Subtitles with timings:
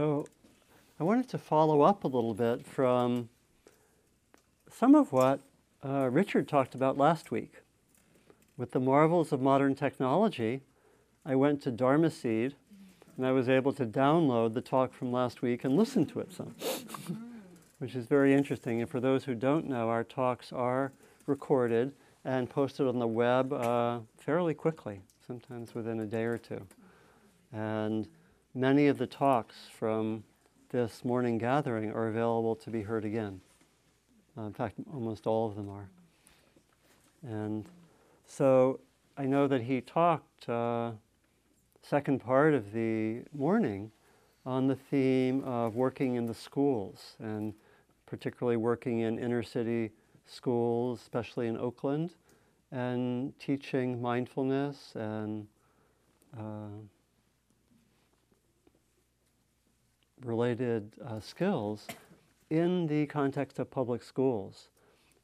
[0.00, 0.24] So
[0.98, 3.28] I wanted to follow up a little bit from
[4.70, 5.40] some of what
[5.84, 7.56] uh, Richard talked about last week.
[8.56, 10.62] With the marvels of modern technology,
[11.26, 12.54] I went to Dharma Seed
[13.18, 16.32] and I was able to download the talk from last week and listen to it
[16.32, 16.54] some,
[17.78, 18.80] which is very interesting.
[18.80, 20.92] And for those who don't know, our talks are
[21.26, 21.92] recorded
[22.24, 26.66] and posted on the web uh, fairly quickly, sometimes within a day or two.
[27.52, 28.08] And
[28.54, 30.24] many of the talks from
[30.70, 33.40] this morning gathering are available to be heard again.
[34.36, 35.88] Uh, in fact, almost all of them are.
[37.22, 37.68] And
[38.24, 38.80] so
[39.16, 40.92] I know that he talked, uh,
[41.82, 43.90] second part of the morning,
[44.46, 47.52] on the theme of working in the schools, and
[48.06, 49.90] particularly working in inner city
[50.26, 52.14] schools, especially in Oakland,
[52.72, 55.46] and teaching mindfulness and
[56.38, 56.68] uh,
[60.24, 61.86] related uh, skills
[62.50, 64.68] in the context of public schools.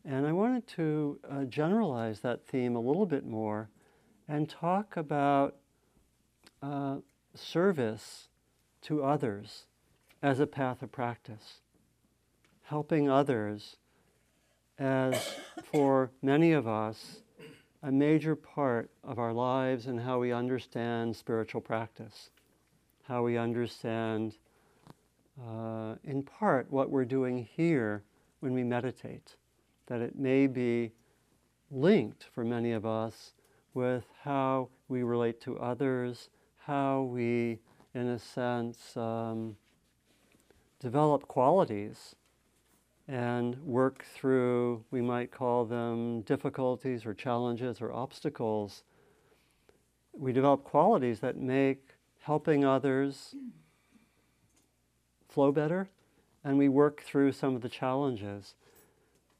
[0.04, 3.68] And I wanted to uh, generalize that theme a little bit more
[4.28, 5.56] and talk about
[6.62, 6.96] uh,
[7.34, 8.28] service
[8.82, 9.66] to others
[10.22, 11.60] as a path of practice,
[12.62, 13.76] helping others
[14.78, 15.36] as
[15.72, 17.20] for many of us
[17.82, 22.30] a major part of our lives and how we understand spiritual practice,
[23.04, 24.34] how we understand
[25.40, 28.02] uh, in part what we're doing here
[28.40, 29.36] when we meditate,
[29.86, 30.92] that it may be
[31.70, 33.34] linked for many of us
[33.74, 37.58] with how we relate to others, how we,
[37.94, 39.56] in a sense, um,
[40.80, 42.14] develop qualities
[43.08, 48.82] and work through, we might call them difficulties or challenges or obstacles.
[50.12, 53.34] We develop qualities that make helping others
[55.36, 55.86] flow better,
[56.44, 58.54] and we work through some of the challenges.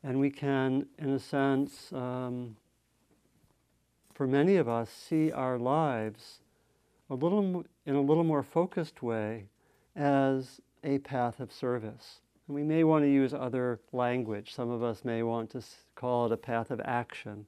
[0.03, 2.59] And we can, in a sense, um,
[4.13, 6.41] for many of us, see our lives
[7.09, 9.47] a little in a little more focused way
[9.97, 12.21] as a path of service.
[12.47, 14.53] And we may want to use other language.
[14.53, 15.63] Some of us may want to
[15.95, 17.47] call it a path of action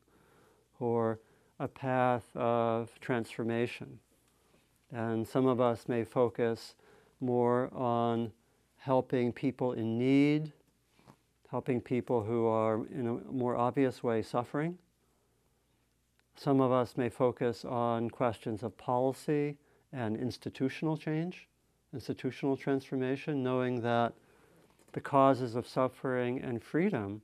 [0.81, 1.21] or
[1.61, 3.99] a path of transformation.
[4.91, 6.75] And some of us may focus
[7.21, 8.33] more on
[8.89, 10.51] helping people in need,
[11.51, 14.79] helping people who are in a more obvious way suffering.
[16.37, 19.59] Some of us may focus on questions of policy
[19.93, 21.49] and institutional change,
[21.93, 24.15] institutional transformation, knowing that
[24.93, 27.21] the causes of suffering and freedom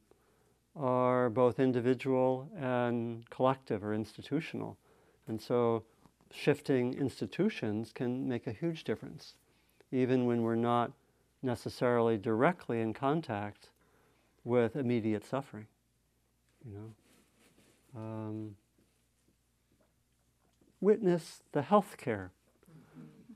[0.76, 4.76] are both individual and collective or institutional.
[5.28, 5.84] And so
[6.30, 9.32] shifting institutions can make a huge difference,
[9.90, 10.92] even when we're not
[11.44, 13.68] necessarily directly in contact
[14.44, 15.66] with immediate suffering.
[16.64, 16.72] You
[17.94, 18.56] know, um,
[20.80, 22.30] witness the healthcare,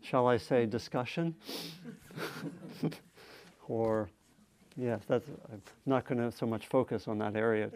[0.02, 1.34] shall I say, discussion,
[3.68, 4.08] or
[4.76, 7.70] yes, that's I'm not going to so much focus on that area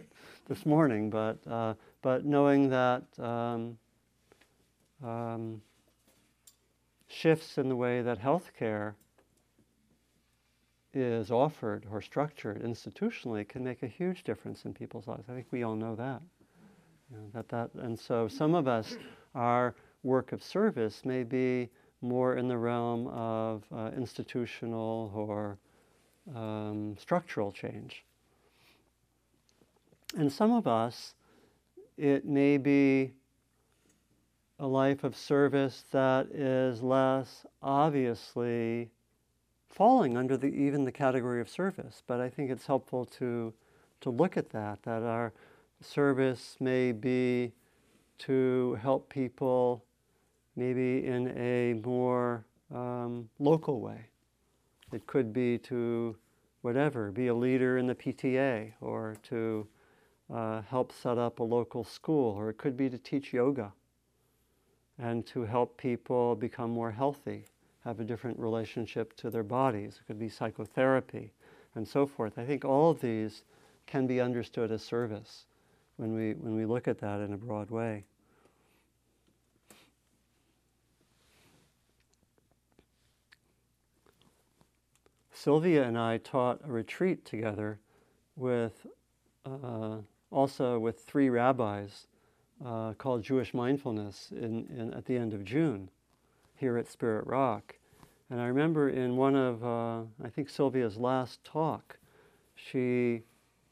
[0.48, 3.04] this morning, but uh, but knowing that.
[3.18, 3.78] Um,
[5.04, 5.60] um,
[7.12, 8.94] shifts in the way that healthcare
[10.94, 15.24] is offered or structured institutionally can make a huge difference in people's lives.
[15.28, 16.22] I think we all know that.
[17.10, 18.96] You know, that, that and so some of us,
[19.34, 21.70] our work of service may be
[22.00, 25.58] more in the realm of uh, institutional or
[26.34, 28.04] um, structural change.
[30.16, 31.14] And some of us,
[31.96, 33.12] it may be
[34.58, 38.90] a life of service that is less obviously
[39.72, 42.02] falling under the, even the category of service.
[42.06, 43.52] But I think it's helpful to,
[44.02, 45.32] to look at that, that our
[45.80, 47.52] service may be
[48.18, 49.82] to help people
[50.54, 54.06] maybe in a more um, local way.
[54.92, 56.16] It could be to
[56.60, 59.66] whatever, be a leader in the PTA or to
[60.32, 63.72] uh, help set up a local school, or it could be to teach yoga
[64.98, 67.46] and to help people become more healthy
[67.84, 69.98] have a different relationship to their bodies.
[70.00, 71.32] It could be psychotherapy
[71.74, 72.38] and so forth.
[72.38, 73.44] I think all of these
[73.86, 75.46] can be understood as service
[75.96, 78.04] when we, when we look at that in a broad way.
[85.32, 87.80] Sylvia and I taught a retreat together
[88.36, 88.86] with
[89.44, 89.96] uh,
[90.30, 92.06] also with three rabbis
[92.64, 95.90] uh, called Jewish Mindfulness in, in, at the end of June
[96.62, 97.74] here at Spirit Rock.
[98.30, 101.98] And I remember in one of, uh, I think Sylvia's last talk,
[102.54, 103.22] she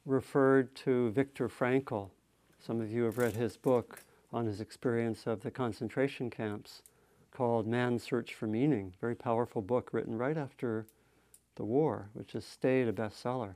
[0.04, 2.10] referred to Viktor Frankl.
[2.58, 4.02] Some of you have read his book
[4.32, 6.82] on his experience of the concentration camps
[7.31, 8.92] called Man's Search for Meaning.
[9.00, 10.84] Very powerful book written right after
[11.54, 13.54] the war, which has stayed a bestseller.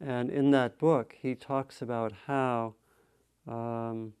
[0.00, 2.74] And in that book, he talks about how
[3.48, 4.12] um,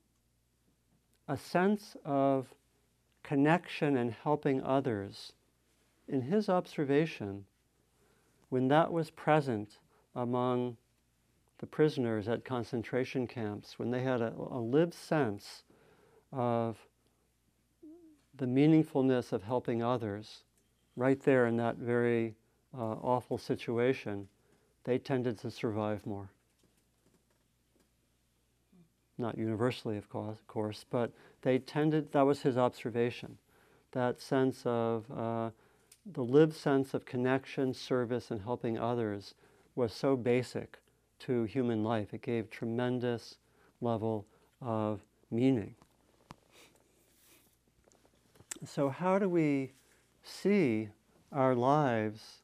[1.28, 2.48] a sense of
[3.24, 5.32] connection and helping others
[6.06, 7.44] in his observation,
[8.50, 9.78] when that was present
[10.14, 10.76] among
[11.58, 15.64] the prisoners at concentration camps, when they had a, a lived sense
[16.32, 16.76] of
[18.36, 20.44] the meaningfulness of helping others,
[20.96, 22.34] right there in that very
[22.76, 24.28] uh, awful situation,
[24.84, 26.28] they tended to survive more.
[29.16, 31.12] Not universally, of course, of course but
[31.44, 33.36] they tended, that was his observation,
[33.92, 35.50] that sense of uh,
[36.10, 39.34] the lived sense of connection, service, and helping others
[39.76, 40.78] was so basic
[41.20, 42.14] to human life.
[42.14, 43.36] It gave tremendous
[43.82, 44.24] level
[44.62, 45.00] of
[45.30, 45.74] meaning.
[48.64, 49.72] So, how do we
[50.22, 50.88] see
[51.30, 52.38] our lives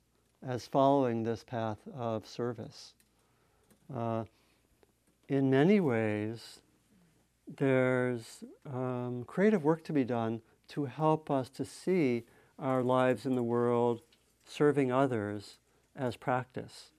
[0.47, 2.93] as following this path of service?
[3.95, 4.25] Uh,
[5.29, 6.61] in many ways,
[7.57, 12.25] there's um, creative work to be done to help us to see
[12.59, 14.03] our lives in the world
[14.47, 15.59] serving others
[15.97, 16.91] as practice.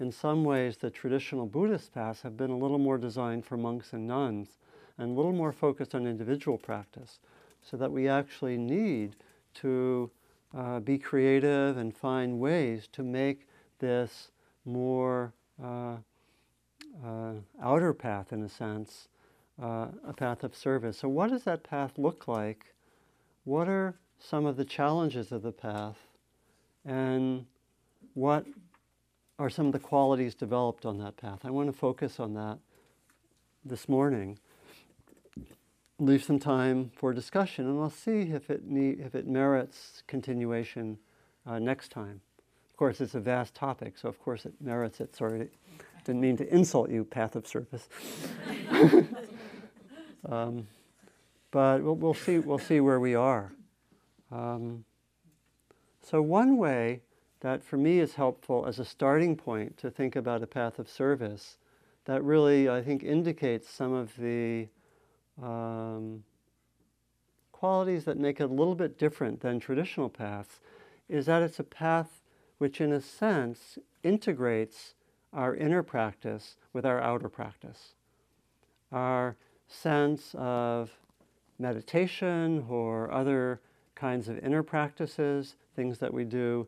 [0.00, 3.92] In some ways, the traditional Buddhist paths have been a little more designed for monks
[3.92, 4.58] and nuns
[4.96, 7.18] and a little more focused on individual practice,
[7.62, 9.16] so that we actually need
[9.54, 10.10] to
[10.56, 13.46] uh, be creative and find ways to make
[13.78, 14.30] this
[14.64, 15.32] more
[15.62, 15.96] uh,
[17.04, 17.32] uh,
[17.62, 19.08] outer path, in a sense,
[19.60, 20.98] uh, a path of service.
[20.98, 22.74] So, what does that path look like?
[23.44, 25.98] What are some of the challenges of the path
[26.84, 27.46] and
[28.14, 28.44] what
[29.38, 31.40] are some of the qualities developed on that path.
[31.44, 32.58] I want to focus on that
[33.64, 34.38] this morning.
[36.00, 40.98] Leave some time for discussion, and I'll see if it need, if it merits continuation
[41.46, 42.20] uh, next time.
[42.70, 45.14] Of course, it's a vast topic, so of course it merits it.
[45.14, 45.48] Sorry,
[46.04, 47.88] didn't mean to insult you, path of service.
[50.26, 50.66] um,
[51.50, 52.38] but we'll, we'll, see.
[52.38, 53.52] We'll see where we are.
[54.30, 54.84] Um,
[56.02, 57.02] so, one way
[57.40, 60.88] that for me is helpful as a starting point to think about a path of
[60.88, 61.58] service
[62.04, 64.68] that really, I think, indicates some of the
[65.42, 66.24] um,
[67.52, 70.60] qualities that make it a little bit different than traditional paths
[71.08, 72.22] is that it's a path
[72.58, 74.94] which, in a sense, integrates
[75.32, 77.94] our inner practice with our outer practice.
[78.90, 79.36] Our
[79.68, 80.90] sense of
[81.58, 83.60] meditation or other
[83.94, 86.66] kinds of inner practices, things that we do,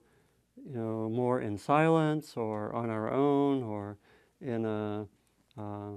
[0.56, 3.96] you know, more in silence or on our own or
[4.40, 5.06] in a
[5.58, 5.92] uh,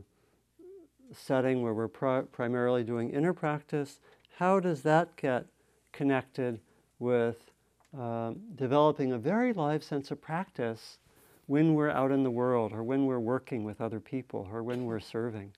[1.12, 4.00] setting where we're primarily doing inner practice.
[4.38, 5.46] How does that get
[5.92, 6.60] connected
[7.00, 7.52] with
[7.98, 10.98] uh, developing a very live sense of practice
[11.46, 14.86] when we're out in the world or when we're working with other people or when
[14.86, 15.52] we're serving?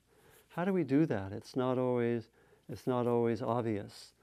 [0.56, 1.32] How do we do that?
[1.32, 2.30] It's not always,
[2.70, 4.14] it's not always obvious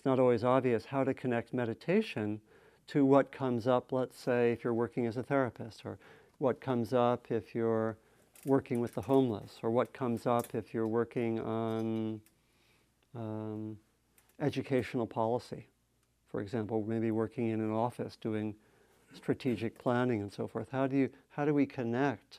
[0.00, 2.40] it's not always obvious how to connect meditation
[2.86, 5.98] to what comes up, let's say, if you're working as a therapist, or
[6.38, 7.98] what comes up if you're
[8.46, 12.18] working with the homeless, or what comes up if you're working on
[13.14, 13.76] um,
[14.40, 15.66] educational policy.
[16.30, 18.54] For example, maybe working in an office doing
[19.12, 20.70] strategic planning and so forth.
[20.72, 22.38] How do, you, how do we connect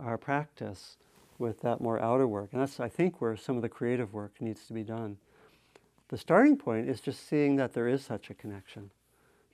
[0.00, 0.96] our practice
[1.42, 2.50] with that more outer work?
[2.52, 5.18] And that's, I think, where some of the creative work needs to be done
[6.12, 8.90] the starting point is just seeing that there is such a connection,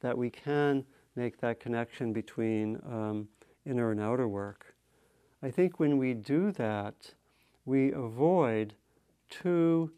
[0.01, 3.29] that we can make that connection between um,
[3.65, 4.75] inner and outer work.
[5.41, 7.15] I think when we do that,
[7.65, 8.75] we avoid
[9.31, 9.93] two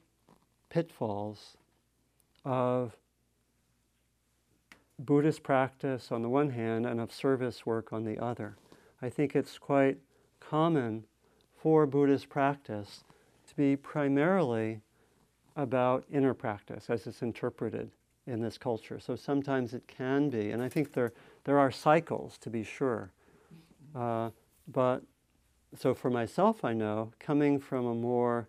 [0.68, 1.56] pitfalls
[2.44, 2.94] of
[4.98, 8.58] Buddhist practice on the one hand and of service work on the other.
[9.00, 9.96] I think it's quite
[10.40, 11.04] common
[11.62, 13.04] for Buddhist practice
[13.48, 14.80] to be primarily
[15.56, 17.90] about inner practice as it's interpreted
[18.26, 18.98] in this culture.
[18.98, 21.12] So sometimes it can be, and I think there,
[21.44, 23.12] there are cycles to be sure.
[23.94, 24.30] Uh,
[24.68, 25.02] but
[25.76, 28.48] so for myself, I know coming from a more,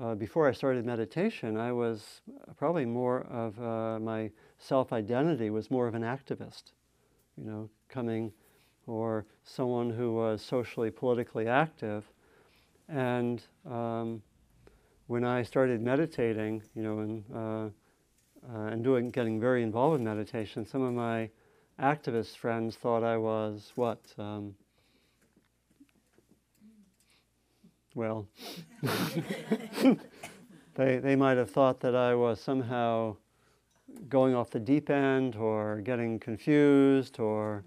[0.00, 2.22] uh, before I started meditation, I was
[2.56, 6.72] probably more of uh, my self identity was more of an activist,
[7.36, 8.32] you know, coming
[8.86, 12.10] or someone who was socially, politically active.
[12.92, 14.22] And um,
[15.06, 17.68] when I started meditating, you know, and, uh,
[18.54, 21.30] uh, and doing, getting very involved in meditation, some of my
[21.80, 24.00] activist friends thought I was what?
[24.18, 24.54] Um,
[27.94, 28.28] well,
[30.74, 33.16] they, they might have thought that I was somehow
[34.10, 37.64] going off the deep end or getting confused or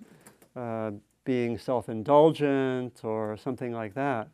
[0.55, 0.91] uh,
[1.23, 4.29] being self indulgent or something like that.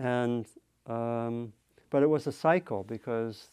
[0.00, 0.46] And,
[0.86, 1.52] um,
[1.90, 3.48] but it was a cycle because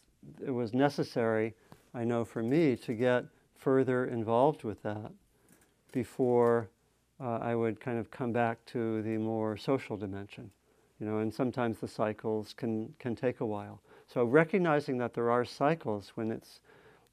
[0.46, 1.54] it was necessary,
[1.94, 3.26] I know for me, to get
[3.56, 5.12] further involved with that
[5.92, 6.70] before
[7.20, 10.50] uh, I would kind of come back to the more social dimension.
[11.00, 13.82] You know, and sometimes the cycles can, can take a while.
[14.08, 16.62] So recognizing that there are cycles when it's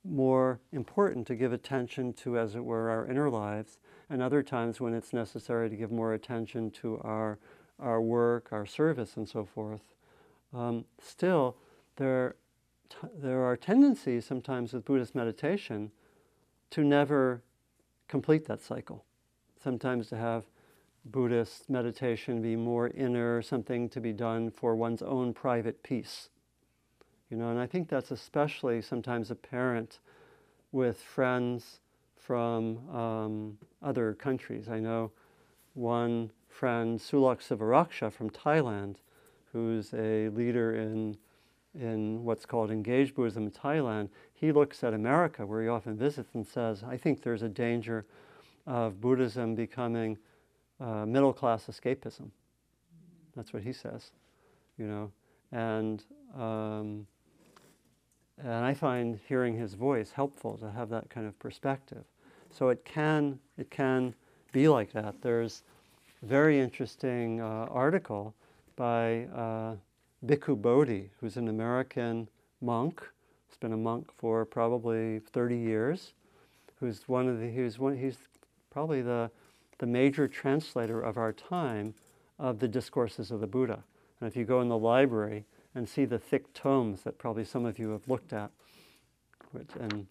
[0.04, 3.78] more important to give attention to, as it were, our inner lives,
[4.10, 7.38] and other times when it's necessary to give more attention to our,
[7.78, 9.82] our work, our service, and so forth.
[10.52, 11.56] Um, still,
[11.96, 12.36] there,
[12.88, 15.90] t- there are tendencies sometimes with Buddhist meditation
[16.70, 17.42] to never
[18.08, 19.04] complete that cycle.
[19.62, 20.44] Sometimes to have
[21.04, 26.30] Buddhist meditation be more inner, something to be done for one's own private peace.
[27.30, 29.98] You know, and I think that's especially sometimes apparent
[30.72, 31.80] with friends
[32.16, 34.68] from um, other countries.
[34.68, 35.10] I know
[35.74, 38.96] one friend, Sulak Sivaraksa from Thailand,
[39.52, 41.16] who's a leader in,
[41.78, 44.08] in what's called engaged Buddhism in Thailand.
[44.32, 48.06] He looks at America, where he often visits, and says, I think there's a danger
[48.66, 50.16] of Buddhism becoming
[50.80, 52.30] uh, middle class escapism.
[53.34, 54.12] That's what he says,
[54.78, 55.10] you know.
[55.50, 56.04] And,
[56.38, 57.06] um,
[58.38, 62.04] and I find hearing his voice helpful to have that kind of perspective.
[62.50, 64.14] So it can, it can
[64.52, 65.20] be like that.
[65.20, 65.64] There's
[66.24, 68.34] very interesting uh, article
[68.76, 69.74] by uh,
[70.26, 72.28] Bhikkhu Bodhi, who's an American
[72.60, 73.02] monk.
[73.48, 76.14] He's been a monk for probably 30 years.
[76.80, 78.18] Who's one of the, he's, one, he's
[78.70, 79.30] probably the
[79.78, 81.94] the major translator of our time
[82.38, 83.84] of the discourses of the Buddha.
[84.20, 87.64] And if you go in the library and see the thick tomes that probably some
[87.66, 88.50] of you have looked at,
[89.52, 90.06] which, and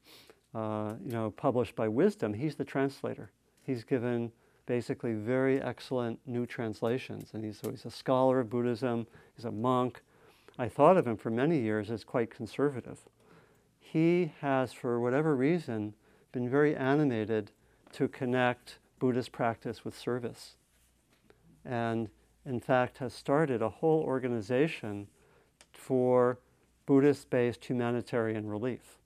[0.53, 3.31] uh, you know, published by Wisdom, he's the translator.
[3.65, 4.31] He's given
[4.65, 9.07] basically very excellent new translations, and he's, so he's a scholar of Buddhism.
[9.35, 10.01] He's a monk.
[10.57, 12.99] I thought of him for many years as quite conservative.
[13.79, 15.93] He has, for whatever reason,
[16.31, 17.51] been very animated
[17.93, 20.55] to connect Buddhist practice with service.
[21.65, 22.09] And
[22.45, 25.07] in fact, has started a whole organization
[25.71, 26.39] for
[26.85, 28.97] Buddhist based humanitarian relief.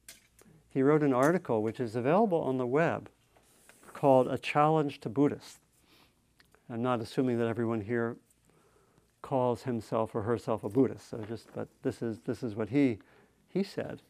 [0.69, 3.09] He wrote an article which is available on the web
[3.97, 5.57] called A Challenge to Buddhists.
[6.69, 8.15] I'm not assuming that everyone here
[9.23, 12.99] calls himself or herself a Buddhist, so just, but this is, this is what he,
[13.49, 14.03] he said.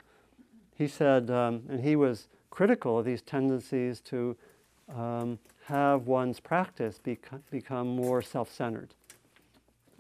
[0.75, 4.35] He said, um, and he was critical of these tendencies to
[4.93, 8.93] um, have one's practice bec- become more self centered.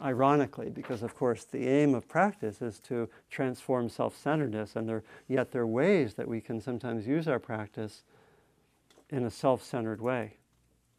[0.03, 5.03] Ironically, because of course the aim of practice is to transform self centeredness, and there,
[5.29, 8.03] yet there are ways that we can sometimes use our practice
[9.09, 10.33] in a self centered way.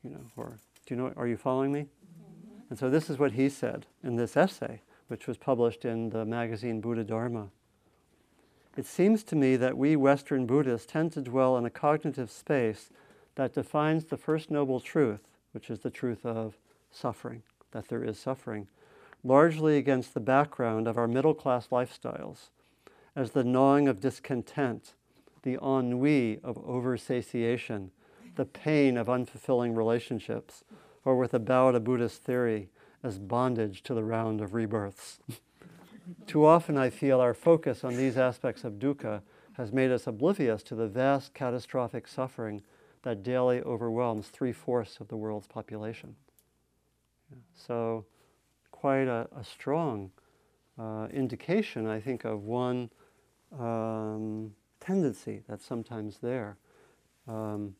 [0.03, 1.81] You know, or do you know, are you following me?
[1.81, 2.61] Mm-hmm.
[2.71, 6.25] And so this is what he said in this essay, which was published in the
[6.25, 7.51] magazine Buddhadharma.
[8.77, 12.91] It seems to me that we Western Buddhists tend to dwell in a cognitive space
[13.35, 16.57] that defines the first noble truth, which is the truth of
[16.91, 18.69] suffering, that there is suffering,
[19.25, 22.51] largely against the background of our middle class lifestyles,
[23.17, 24.95] as the gnawing of discontent,
[25.43, 27.91] the ennui of oversatiation,
[28.39, 30.63] the pain of unfulfilling relationships,
[31.05, 32.69] or with a bow to Buddhist theory,
[33.03, 35.19] as bondage to the round of rebirths.
[36.29, 39.23] Too often I feel our focus on these aspects of dukkha
[39.55, 42.63] has made us oblivious to the vast catastrophic suffering
[43.03, 46.15] that daily overwhelms three fourths of the world's population.
[47.57, 48.07] So,
[48.71, 50.13] quite a, a strong
[50.79, 52.91] uh, indication, I think, of one
[53.59, 56.57] um, tendency that's sometimes there
[57.27, 57.75] um,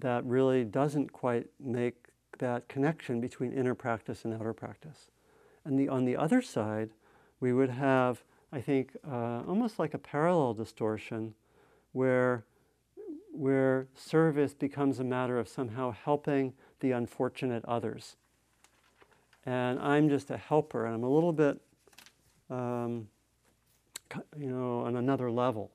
[0.00, 1.94] that really doesn't quite make
[2.38, 5.10] that connection between inner practice and outer practice.
[5.64, 6.90] And the, on the other side,
[7.40, 8.22] we would have,
[8.52, 11.34] I think, uh, almost like a parallel distortion
[11.92, 12.44] where
[13.32, 18.16] where service becomes a matter of somehow helping the unfortunate others.
[19.44, 21.60] And I'm just a helper, and I'm a little bit,
[22.48, 23.08] um,
[24.38, 25.70] you know, on another level.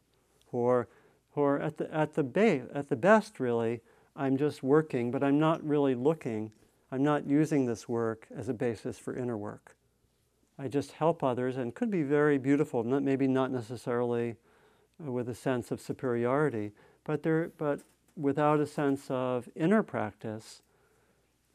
[0.52, 0.88] Or,
[1.36, 3.82] or at the, at, the ba- at the best, really,
[4.16, 6.52] I'm just working, but I'm not really looking.
[6.92, 9.76] I'm not using this work as a basis for inner work.
[10.60, 14.36] I just help others, and could be very beautiful, not, maybe not necessarily
[15.04, 16.72] uh, with a sense of superiority,
[17.04, 17.82] but, there, but
[18.16, 20.62] without a sense of inner practice,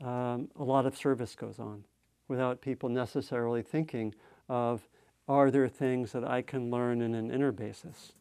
[0.03, 1.85] um, a lot of service goes on
[2.29, 4.15] without people necessarily thinking
[4.49, 4.89] of
[5.29, 8.13] are there things that I can learn in an inner basis?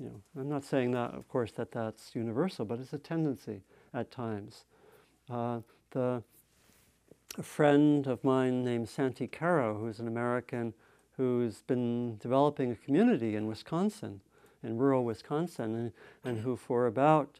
[0.00, 3.60] You know, I'm not saying that, of course, that that's universal, but it's a tendency
[3.92, 4.64] at times.
[5.28, 6.22] Uh, the
[7.38, 10.74] a friend of mine named Santikaro, who's an American
[11.16, 14.20] who's been developing a community in Wisconsin,
[14.62, 15.92] in rural Wisconsin, and,
[16.24, 17.38] and who for about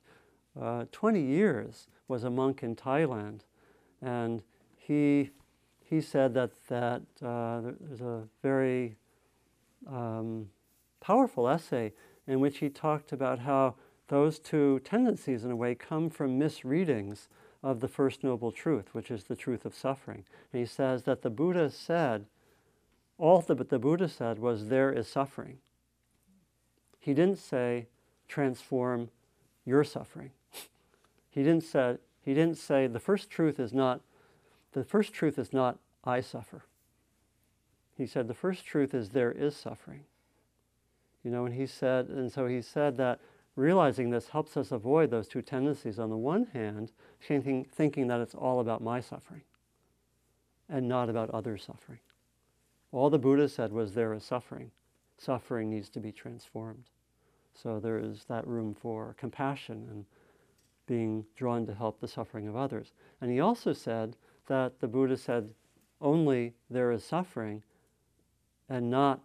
[0.61, 3.41] uh, 20 years was a monk in Thailand.
[4.03, 4.43] And
[4.77, 5.31] he,
[5.83, 8.97] he said that, that uh, there's a very
[9.89, 10.51] um,
[11.01, 11.93] powerful essay
[12.31, 13.75] in which he talked about how
[14.07, 17.29] those two tendencies, in a way, come from misreadings
[17.63, 20.25] of the First Noble Truth, which is the truth of suffering.
[20.53, 22.27] And he says that the Buddha said,
[23.19, 25.59] all that the Buddha said was, there is suffering.
[27.01, 27.87] He didn't say,
[28.29, 29.11] transform
[29.65, 30.31] your suffering.
[31.31, 34.01] he, didn't say, he didn't say, the first truth is not,
[34.73, 36.63] the first truth is not, I suffer.
[37.97, 40.05] He said, the first truth is there is suffering.
[41.23, 43.21] You know, and he said, and so he said that
[43.57, 45.99] realizing this helps us avoid those two tendencies.
[45.99, 49.43] On the one hand, thinking, thinking that it's all about my suffering
[50.69, 51.99] and not about other suffering.
[52.93, 54.71] All the Buddha said was there is suffering.
[55.19, 56.85] Suffering needs to be transformed.
[57.53, 60.05] So there is that room for compassion and
[60.87, 62.93] being drawn to help the suffering of others.
[63.21, 65.51] And he also said that the Buddha said
[66.01, 67.63] only there is suffering
[68.69, 69.21] and not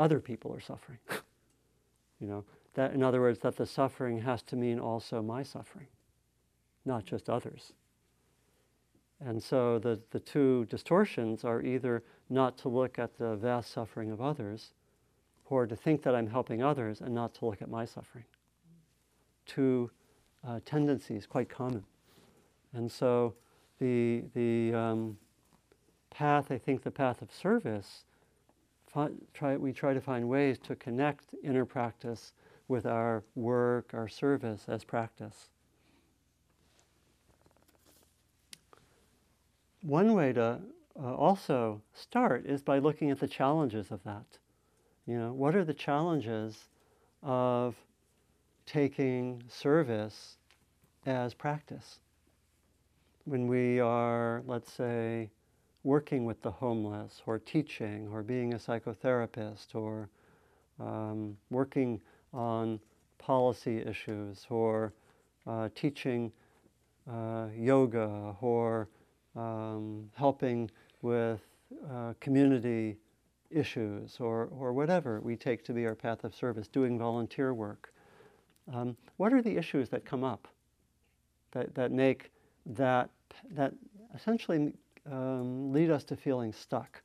[0.00, 0.98] other people are suffering.
[2.20, 5.88] you know, that, in other words, that the suffering has to mean also my suffering,
[6.84, 7.72] not just others.
[9.20, 14.10] And so the, the two distortions are either not to look at the vast suffering
[14.10, 14.72] of others,
[15.50, 18.24] or to think that I'm helping others and not to look at my suffering.
[19.46, 19.90] Two
[20.46, 21.84] uh, tendencies, quite common.
[22.72, 23.34] And so
[23.80, 25.18] the, the um,
[26.10, 28.04] path, I think the path of service,
[29.34, 32.32] try, we try to find ways to connect inner practice
[32.68, 35.48] with our work, our service as practice.
[39.82, 40.60] One way to
[41.00, 44.38] uh, also start is by looking at the challenges of that.
[45.06, 46.68] You know, what are the challenges
[47.22, 47.74] of
[48.66, 50.36] taking service
[51.06, 52.00] as practice?
[53.24, 55.30] When we are, let's say,
[55.82, 60.08] working with the homeless, or teaching, or being a psychotherapist, or
[60.78, 62.00] um, working
[62.32, 62.80] on
[63.18, 64.92] policy issues or
[65.46, 66.32] uh, teaching
[67.10, 68.88] uh, yoga or
[69.36, 70.70] um, helping
[71.02, 71.40] with
[71.90, 72.96] uh, community
[73.50, 77.92] issues or, or whatever we take to be our path of service, doing volunteer work.
[78.72, 80.48] Um, what are the issues that come up
[81.52, 82.30] that, that make
[82.66, 83.10] that,
[83.50, 83.74] that
[84.14, 84.72] essentially
[85.10, 87.02] um, lead us to feeling stuck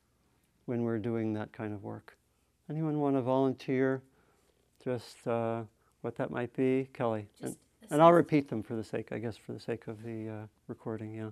[0.66, 2.16] when we're doing that kind of work?
[2.68, 4.02] Anyone want to volunteer?
[4.86, 5.62] just uh,
[6.02, 7.26] what that might be, Kelly.
[7.42, 7.56] And,
[7.90, 10.46] and, I'll repeat them for the sake, I guess, for the sake of the uh,
[10.68, 11.12] recording.
[11.12, 11.30] Yeah.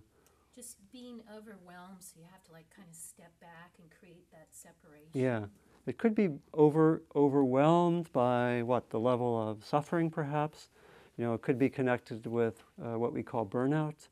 [0.57, 4.49] Just being overwhelmed, so you have to like kind of step back and create that
[4.51, 5.09] separation.
[5.13, 5.45] Yeah,
[5.87, 10.69] it could be over overwhelmed by what the level of suffering, perhaps.
[11.17, 14.09] You know, it could be connected with uh, what we call burnout,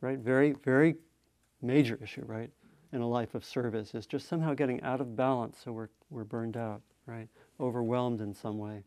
[0.00, 0.18] right?
[0.18, 0.96] Very, very
[1.62, 2.50] major issue, right?
[2.92, 6.24] In a life of service is just somehow getting out of balance, so we're we're
[6.24, 7.28] burned out, right?
[7.60, 8.82] overwhelmed in some way.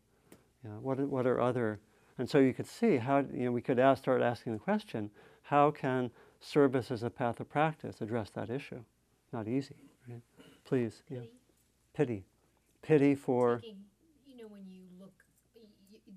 [0.62, 1.78] You know, what, what are other,
[2.18, 5.10] and so you could see how, you know, we could ask, start asking the question,
[5.42, 6.10] how can
[6.40, 8.80] service as a path of practice address that issue?
[9.32, 9.76] Not easy,
[10.08, 10.22] right?
[10.64, 11.20] Please, Pity.
[11.20, 11.26] yeah.
[11.92, 12.24] Pity.
[12.82, 13.58] Pity for.
[13.58, 13.84] Taking,
[14.26, 15.12] you know, when you look,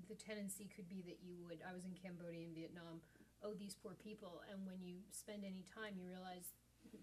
[0.08, 3.00] the tendency could be that you would, I was in Cambodia and Vietnam,
[3.42, 6.52] oh, these poor people, and when you spend any time, you realize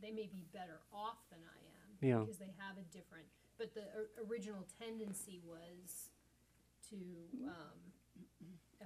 [0.01, 1.89] they may be better off than I am.
[2.01, 2.19] Yeah.
[2.23, 3.25] Because they have a different
[3.57, 3.83] but the
[4.29, 6.09] original tendency was
[6.89, 6.95] to,
[7.47, 7.77] um,
[8.81, 8.85] uh,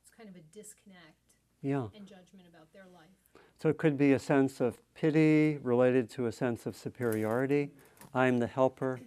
[0.00, 1.26] it's kind of a disconnect
[1.62, 1.88] yeah.
[1.94, 3.42] and judgment about their life.
[3.60, 7.70] So it could be a sense of pity related to a sense of superiority.
[8.14, 9.00] I'm the helper.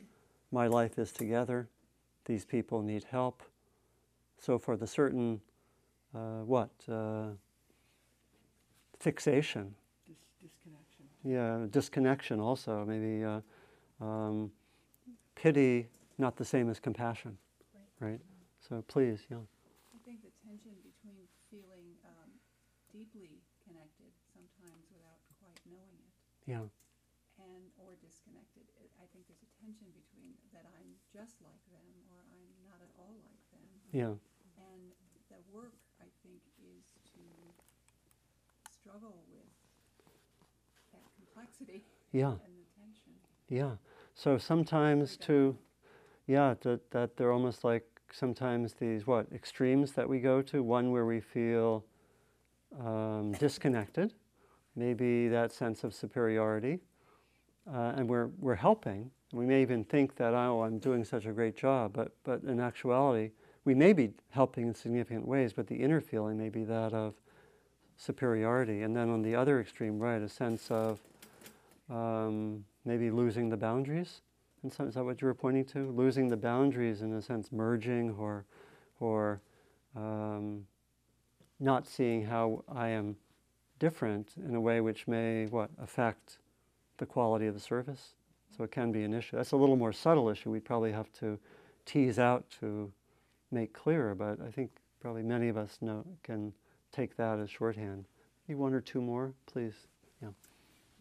[0.52, 1.70] My life is together.
[2.26, 3.44] These people need help.
[4.40, 5.42] So for the certain,
[6.16, 6.70] uh, what?
[6.88, 7.30] Uh,
[9.00, 9.76] fixation.
[10.08, 11.06] Dis- disconnection.
[11.24, 12.86] Yeah, disconnection also.
[12.86, 13.42] Maybe uh,
[14.02, 14.52] um,
[15.36, 17.38] pity, not the same as compassion,
[18.00, 18.12] right?
[18.12, 18.22] right?
[18.60, 19.38] So please, yeah.
[19.96, 22.30] I think the tension between feeling um,
[22.92, 26.14] deeply connected, sometimes without quite knowing it,
[26.50, 26.66] Yeah.
[27.40, 28.66] and or disconnected.
[29.00, 32.92] I think there's a tension between that I'm just like them or I'm not at
[33.00, 33.64] all like them.
[33.96, 34.16] Yeah.
[34.60, 35.40] And the
[38.90, 39.46] struggle with
[40.92, 41.06] that
[41.60, 42.34] complexity Yeah,
[43.50, 43.72] yeah.
[44.14, 45.58] So sometimes to,
[46.28, 50.64] yeah, that, that they're almost like sometimes these what extremes that we go to.
[50.64, 51.86] One where we feel
[52.80, 54.14] um, disconnected,
[54.76, 56.80] maybe that sense of superiority,
[57.72, 59.12] uh, and we're we're helping.
[59.32, 62.60] We may even think that oh, I'm doing such a great job, but but in
[62.60, 63.32] actuality,
[63.64, 67.14] we may be helping in significant ways, but the inner feeling may be that of
[67.98, 68.82] superiority.
[68.82, 71.02] And then on the other extreme, right, a sense of
[71.90, 74.22] um, maybe losing the boundaries.
[74.64, 75.92] And so, is that what you were pointing to?
[75.92, 78.46] Losing the boundaries, in a sense, merging or,
[79.00, 79.42] or
[79.96, 80.66] um,
[81.60, 83.16] not seeing how I am
[83.80, 86.40] different in a way which may what affect
[86.98, 88.16] the quality of the service.
[88.56, 89.38] So it can be an issue.
[89.38, 90.52] That's a little more subtle issue.
[90.52, 91.40] We'd probably have to
[91.86, 92.92] tease out to
[93.52, 94.14] make clearer.
[94.16, 96.52] But I think probably many of us know can
[96.92, 98.06] take that as shorthand.
[98.48, 99.88] Maybe one or two more, please.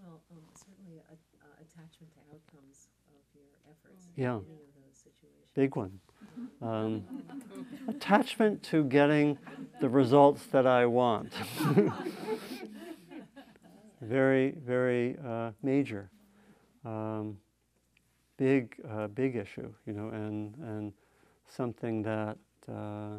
[0.01, 0.43] Well, um,
[1.79, 4.37] attachment to outcomes of your efforts Yeah.
[4.37, 5.51] in any of those situations.
[5.55, 6.01] Big one.
[6.63, 7.05] Um,
[7.89, 9.39] attachment to getting
[9.81, 11.33] the results that I want.
[14.01, 16.11] very, very uh, major.
[16.85, 17.39] Um,
[18.37, 20.93] big, uh, big issue, you know, and, and
[21.49, 22.39] something that
[22.69, 23.17] uh,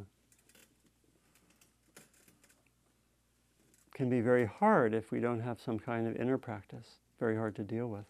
[3.93, 6.99] can be very hard if we don't have some kind of inner practice.
[7.19, 8.05] Very hard to deal with.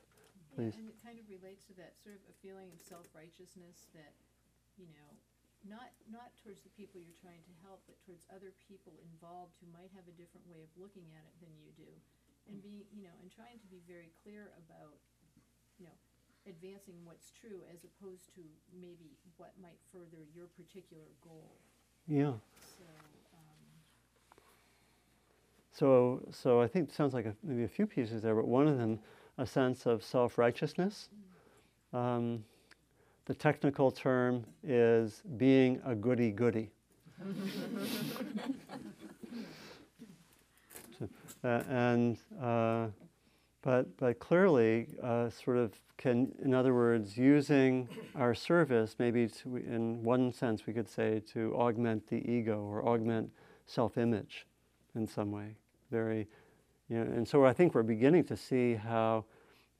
[0.60, 0.76] Please.
[0.76, 4.12] And it kind of relates to that sort of a feeling of self-righteousness that,
[4.76, 5.10] you know,
[5.64, 9.72] not, not towards the people you're trying to help, but towards other people involved who
[9.72, 11.92] might have a different way of looking at it than you do.
[12.52, 15.00] And being, you know, and trying to be very clear about,
[15.80, 15.98] you know,
[16.48, 18.44] advancing what's true as opposed to
[18.76, 21.56] maybe what might further your particular goal.
[22.08, 22.36] Yeah.
[22.76, 22.88] So,
[23.36, 23.64] um,
[25.72, 28.68] So, so I think it sounds like a, maybe a few pieces there, but one
[28.68, 29.00] of them,
[29.40, 31.10] a sense of self-righteousness.
[31.94, 32.44] Um,
[33.26, 36.70] the technical term is being a goody-goody.
[41.42, 42.88] Uh, and uh,
[43.62, 49.56] but but clearly, uh, sort of can, in other words, using our service maybe to,
[49.56, 53.32] in one sense we could say to augment the ego or augment
[53.68, 54.48] self-image
[54.96, 55.56] in some way
[55.92, 56.28] very,
[56.90, 59.26] you know, and so I think we're beginning to see how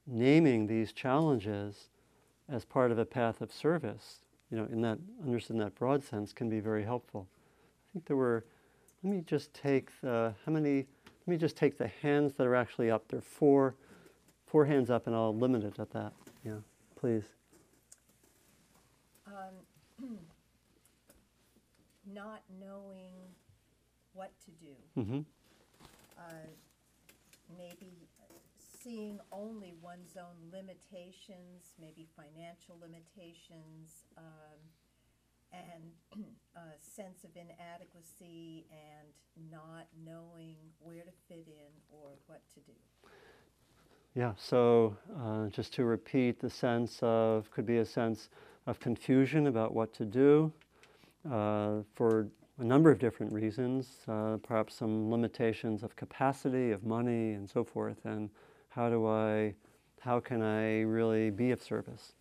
[0.06, 1.90] naming these challenges
[2.48, 4.20] as part of a path of service,
[4.52, 7.28] you know, in that understood in that broad sense, can be very helpful.
[7.32, 8.46] I think there were.
[9.04, 10.88] Let me just take the how many?
[11.06, 13.08] Let me just take the hands that are actually up.
[13.08, 13.76] There are four,
[14.46, 16.14] four hands up, and I'll limit it at that.
[16.44, 16.58] Yeah,
[16.96, 17.24] please.
[19.30, 20.10] um,
[22.14, 23.14] not knowing
[24.14, 24.74] what to do.
[24.98, 25.20] Mm-hmm.
[26.18, 26.22] Uh,
[27.58, 28.08] maybe
[28.58, 34.60] seeing only one's own limitations, maybe financial limitations, um,
[35.52, 36.24] and
[36.56, 42.74] a sense of inadequacy and not knowing where to fit in or what to do.
[44.16, 48.30] Yeah, so uh, just to repeat, the sense of could be a sense
[48.66, 50.52] of confusion about what to do
[51.30, 52.28] uh, for
[52.60, 57.64] a number of different reasons, uh, perhaps some limitations of capacity, of money, and so
[57.64, 58.04] forth.
[58.04, 58.30] And
[58.70, 59.56] how do I,
[60.02, 62.14] how can I really be of service?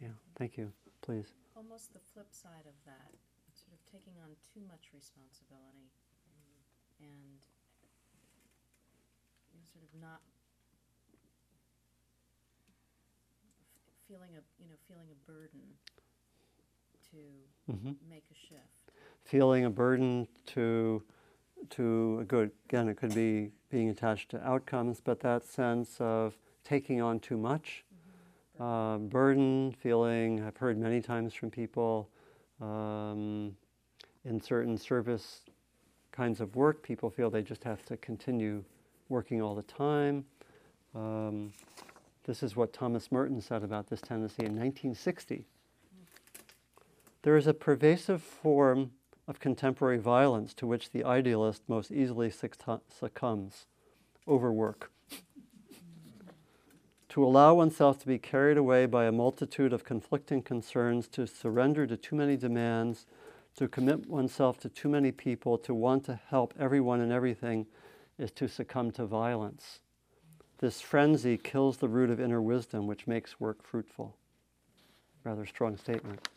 [0.00, 0.72] Yeah, thank you.
[1.02, 1.34] Please.
[1.56, 3.12] Almost the flip side of that,
[3.54, 5.92] sort of taking on too much responsibility
[7.00, 7.38] and
[9.52, 10.20] you know, sort of not
[14.08, 15.60] feeling a, you know, feeling a burden
[17.10, 17.16] to
[17.70, 18.92] hmm make a shift.
[19.24, 21.02] Feeling a burden to,
[21.70, 22.50] to a good.
[22.68, 27.36] Again, it could be being attached to outcomes, but that sense of taking on too
[27.36, 27.84] much.
[28.60, 32.08] uh, burden, feeling, I've heard many times from people
[32.60, 33.56] um,
[34.24, 35.42] in certain service
[36.12, 38.64] kinds of work, people feel they just have to continue
[39.08, 40.24] working all the time.
[40.94, 41.52] Um,
[42.24, 45.46] this is what Thomas Merton said about this tendency in 1960.
[47.22, 48.92] There is a pervasive form
[49.26, 53.66] of contemporary violence to which the idealist most easily succumbs
[54.26, 54.90] overwork
[57.08, 61.86] to allow oneself to be carried away by a multitude of conflicting concerns, to surrender
[61.86, 63.06] to too many demands,
[63.56, 67.66] to commit oneself to too many people, to want to help everyone and everything,
[68.18, 69.80] is to succumb to violence.
[70.58, 74.16] This frenzy kills the root of inner wisdom, which makes work fruitful.
[75.24, 76.28] Rather strong statement.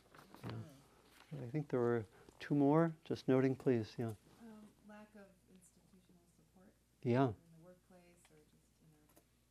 [0.47, 1.43] Yeah.
[1.47, 2.03] I think there were
[2.39, 2.91] two more.
[3.05, 3.87] Just noting, please.
[3.97, 4.05] Yeah.
[4.05, 4.15] Um,
[4.89, 6.71] lack of institutional support.
[7.03, 7.27] Yeah.
[7.29, 8.91] In the workplace or just in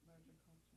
[0.09, 0.77] larger culture.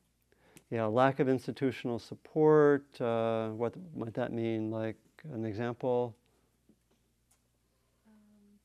[0.70, 2.84] Yeah, lack of institutional support.
[3.00, 4.70] Uh, what might that mean?
[4.70, 4.96] Like
[5.32, 6.14] an example.
[8.06, 8.58] Um,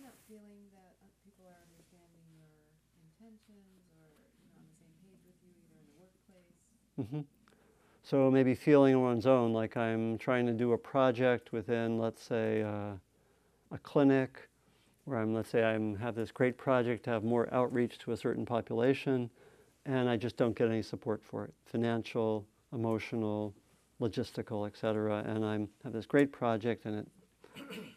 [0.00, 2.48] not feeling that uh, people are understanding your
[3.02, 4.08] intentions or
[4.40, 6.56] on the same page with you, either in the workplace.
[6.96, 7.37] Mm-hmm.
[8.08, 12.22] So maybe feeling on one's own, like I'm trying to do a project within, let's
[12.22, 12.92] say, uh,
[13.70, 14.48] a clinic,
[15.04, 18.16] where I'm, let's say, I'm have this great project to have more outreach to a
[18.16, 19.28] certain population,
[19.84, 23.54] and I just don't get any support for it, financial, emotional,
[24.00, 25.22] logistical, etc.
[25.26, 27.08] And I'm have this great project, and it,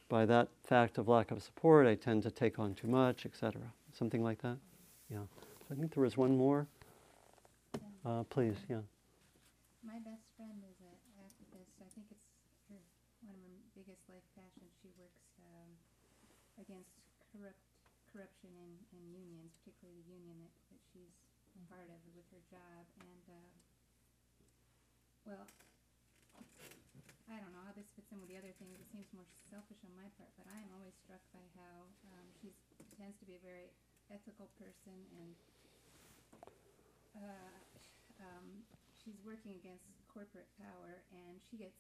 [0.10, 3.62] by that fact of lack of support, I tend to take on too much, etc.
[3.94, 4.58] Something like that.
[5.10, 5.20] Yeah.
[5.40, 6.68] So I think there was one more.
[8.06, 8.82] Uh, please, yeah.
[9.82, 11.74] My best friend is an activist.
[11.82, 12.30] I think it's
[12.70, 12.78] her
[13.26, 14.78] one of her biggest life passions.
[14.78, 15.74] She works um,
[16.62, 17.02] against
[17.34, 17.66] corrupt
[18.14, 21.18] corruption in, in unions, particularly the union that, that she's
[21.66, 22.86] part of with her job.
[23.02, 23.50] And uh,
[25.26, 25.46] well,
[27.26, 28.78] I don't know how this fits in with the other things.
[28.78, 32.30] It seems more selfish on my part, but I am always struck by how um,
[32.38, 32.54] she
[33.02, 33.74] tends to be a very
[34.14, 35.34] ethical person and.
[37.12, 37.60] Uh,
[38.22, 38.64] um,
[39.04, 39.84] she's working against
[40.14, 41.78] corporate power and she gets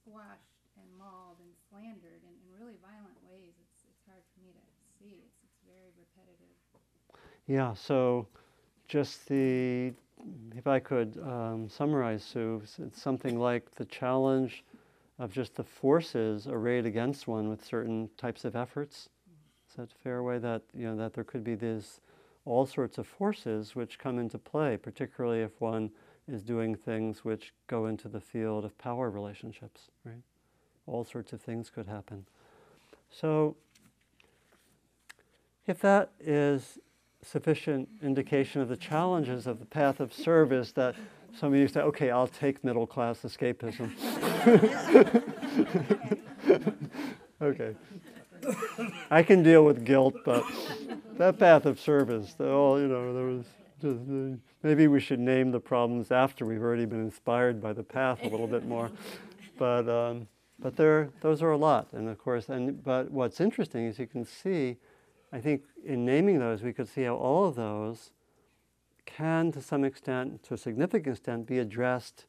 [0.00, 3.52] squashed and mauled and slandered in, in really violent ways.
[3.60, 4.64] It's, it's hard for me to
[4.98, 5.20] see.
[5.20, 6.56] It's, it's very repetitive.
[7.46, 8.26] Yeah, so
[8.88, 9.92] just the,
[10.56, 14.64] if I could um, summarize, Sue, it's something like the challenge
[15.18, 19.08] of just the forces arrayed against one with certain types of efforts.
[19.68, 22.00] Is that a fair way that, you know, that there could be these
[22.44, 25.90] all sorts of forces which come into play, particularly if one
[26.28, 30.22] is doing things which go into the field of power relationships, right?
[30.86, 32.26] All sorts of things could happen.
[33.10, 33.56] So,
[35.66, 36.78] if that is
[37.22, 40.96] sufficient indication of the challenges of the path of service, that
[41.38, 43.92] some of you say, okay, I'll take middle class escapism.
[47.42, 47.74] okay.
[49.10, 50.44] I can deal with guilt, but
[51.16, 53.44] that path of service, all, you know, there was
[53.80, 57.82] just, uh, maybe we should name the problems after we've already been inspired by the
[57.82, 58.90] path a little bit more.
[59.58, 60.26] But, um,
[60.58, 61.92] but there, those are a lot.
[61.92, 64.76] And of course, and, but what's interesting is you can see,
[65.32, 68.10] I think in naming those, we could see how all of those
[69.06, 72.26] can, to some extent, to a significant extent, be addressed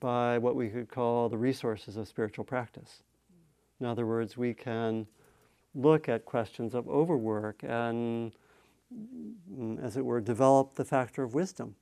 [0.00, 3.02] by what we could call the resources of spiritual practice.
[3.78, 5.06] In other words, we can
[5.74, 8.32] look at questions of overwork and,
[9.82, 11.74] as it were, develop the factor of wisdom,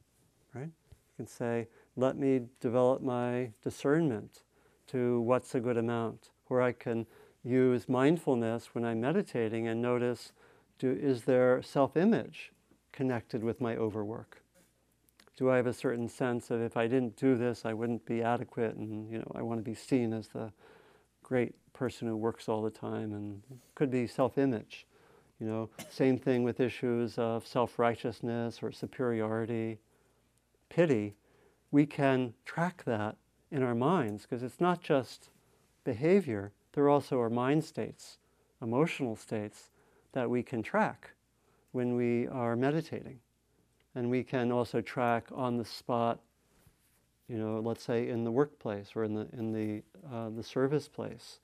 [0.55, 0.65] right?
[0.65, 4.43] You can say, let me develop my discernment
[4.89, 7.07] to what's a good amount, where I can
[7.45, 10.33] use mindfulness when I'm meditating and notice,
[10.79, 12.53] do, is there self-image
[12.93, 14.43] connected with my overwork?
[15.37, 18.23] Do I have a certain sense of if I didn't do this, I wouldn't be
[18.23, 20.53] adequate, and you know, I want to be seen as the
[21.23, 23.43] great person who works all the time, and
[23.75, 24.87] could be self-image.
[25.41, 29.79] You know, same thing with issues of self-righteousness or superiority,
[30.69, 31.15] pity.
[31.71, 33.17] We can track that
[33.51, 35.31] in our minds because it's not just
[35.83, 38.19] behavior; there are also are mind states,
[38.61, 39.71] emotional states
[40.13, 41.13] that we can track
[41.73, 43.21] when we are meditating,
[43.95, 46.21] and we can also track on the spot.
[47.29, 50.87] You know, let's say in the workplace or in the in the uh, the service
[50.87, 51.39] place,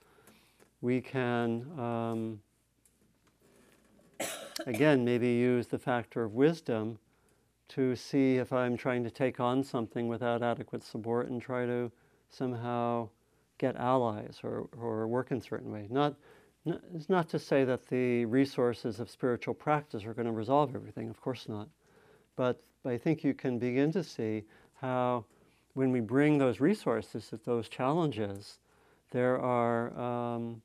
[0.81, 2.41] we can um,
[4.65, 6.97] again maybe use the factor of wisdom
[7.69, 11.91] to see if I'm trying to take on something without adequate support and try to
[12.29, 13.09] somehow
[13.57, 15.87] get allies or, or work in a certain way.
[15.89, 16.15] Not,
[16.65, 20.75] n- it's not to say that the resources of spiritual practice are going to resolve
[20.75, 21.67] everything, of course not.
[22.35, 25.25] But I think you can begin to see how
[25.73, 28.59] when we bring those resources to those challenges,
[29.11, 30.61] there are, um,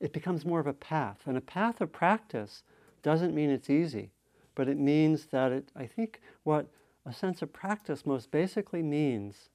[0.00, 1.20] it becomes more of a path.
[1.26, 2.62] And a path of practice
[3.04, 4.10] doesn't mean it's easy,
[4.56, 6.66] but it means that it, I think what
[7.06, 9.50] a sense of practice most basically means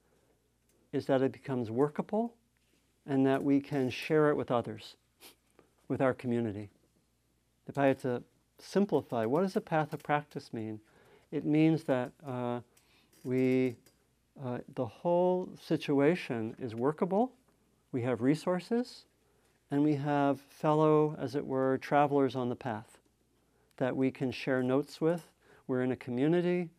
[0.93, 2.35] is that it becomes workable
[3.05, 4.95] and that we can share it with others,
[5.87, 6.69] with our community.
[7.67, 8.23] If I had to
[8.59, 10.79] simplify, what does a path of practice mean?
[11.31, 12.59] It means that uh,
[13.23, 13.75] we,
[14.43, 17.31] uh, the whole situation is workable,
[17.91, 19.05] we have resources,
[19.71, 22.98] and we have fellow, as it were, travelers on the path
[23.79, 25.27] that we can share notes with.
[25.67, 26.69] We're in a community.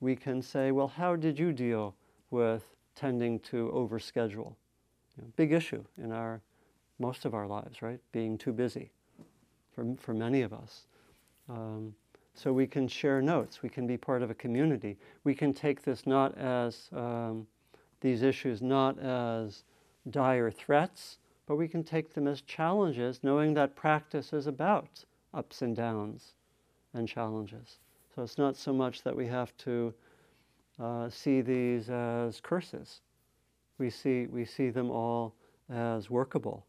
[0.00, 1.94] We can say, well, how did you deal
[2.30, 2.62] with
[2.94, 4.54] tending to overschedule?
[5.16, 6.40] You know, big issue in our
[6.98, 8.00] most of our lives, right?
[8.12, 8.90] Being too busy
[9.74, 10.86] for, for many of us.
[11.48, 11.94] Um,
[12.34, 13.62] So we can share notes.
[13.62, 14.96] We can be part of a community.
[15.24, 17.46] We can take this not as um,
[18.00, 19.64] these issues not as
[20.10, 25.62] dire threats, but we can take them as challenges, knowing that practice is about ups
[25.62, 26.34] and downs
[26.94, 27.78] and challenges.
[28.14, 29.94] So it's not so much that we have to
[30.80, 33.00] uh, see these as curses.
[33.78, 35.34] We see, we see them all
[35.70, 36.64] as workable.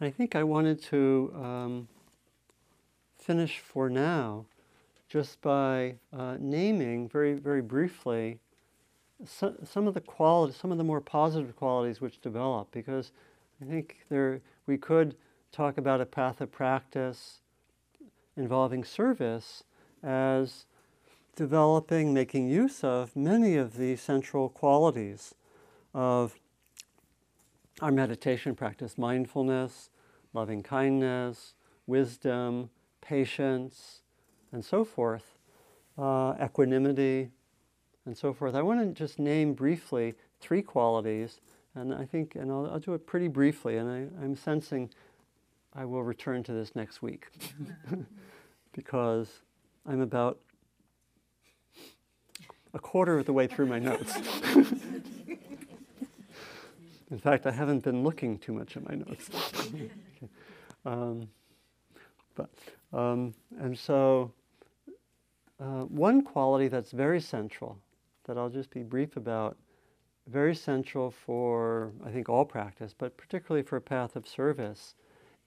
[0.00, 1.88] I think I wanted to um,
[3.18, 4.46] finish for now
[5.08, 8.40] just by uh, naming very, very briefly
[9.26, 13.12] so, some of the qualities, some of the more positive qualities which develop, because
[13.60, 15.16] I think there we could
[15.52, 17.41] talk about a path of practice
[18.36, 19.64] involving service
[20.02, 20.66] as
[21.36, 25.34] developing, making use of many of the central qualities
[25.94, 26.38] of
[27.80, 29.90] our meditation practice mindfulness,
[30.32, 31.54] loving kindness,
[31.86, 34.02] wisdom, patience,
[34.52, 35.38] and so forth,
[35.98, 37.30] uh, equanimity,
[38.06, 38.54] and so forth.
[38.54, 41.40] I want to just name briefly three qualities,
[41.74, 44.90] and I think, and I'll, I'll do it pretty briefly, and I, I'm sensing
[45.74, 47.28] I will return to this next week
[48.72, 49.28] because
[49.86, 50.38] I'm about
[52.74, 54.16] a quarter of the way through my notes.
[57.10, 59.28] In fact, I haven't been looking too much at my notes.
[60.86, 61.28] um,
[62.34, 62.48] but,
[62.92, 64.32] um, and so,
[65.60, 67.78] uh, one quality that's very central,
[68.24, 69.58] that I'll just be brief about,
[70.26, 74.94] very central for, I think, all practice, but particularly for a path of service,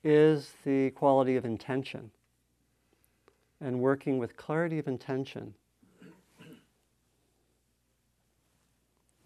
[0.06, 2.12] is the quality of intention
[3.60, 5.56] and working with clarity of intention.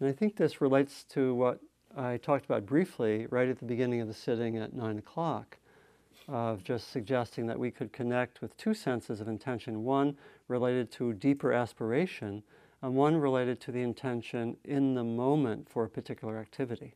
[0.00, 1.60] And I think this relates to what
[1.94, 5.58] I talked about briefly right at the beginning of the sitting at nine o'clock,
[6.26, 10.16] of just suggesting that we could connect with two senses of intention one
[10.48, 12.42] related to deeper aspiration,
[12.80, 16.94] and one related to the intention in the moment for a particular activity.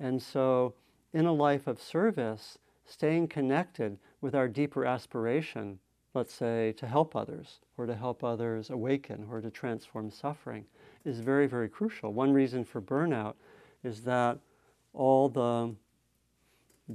[0.00, 0.72] And so,
[1.12, 2.56] in a life of service,
[2.86, 5.78] staying connected with our deeper aspiration,
[6.14, 10.64] let's say to help others, or to help others awaken, or to transform suffering,
[11.04, 12.12] is very, very crucial.
[12.12, 13.34] One reason for burnout
[13.84, 14.38] is that
[14.92, 15.74] all the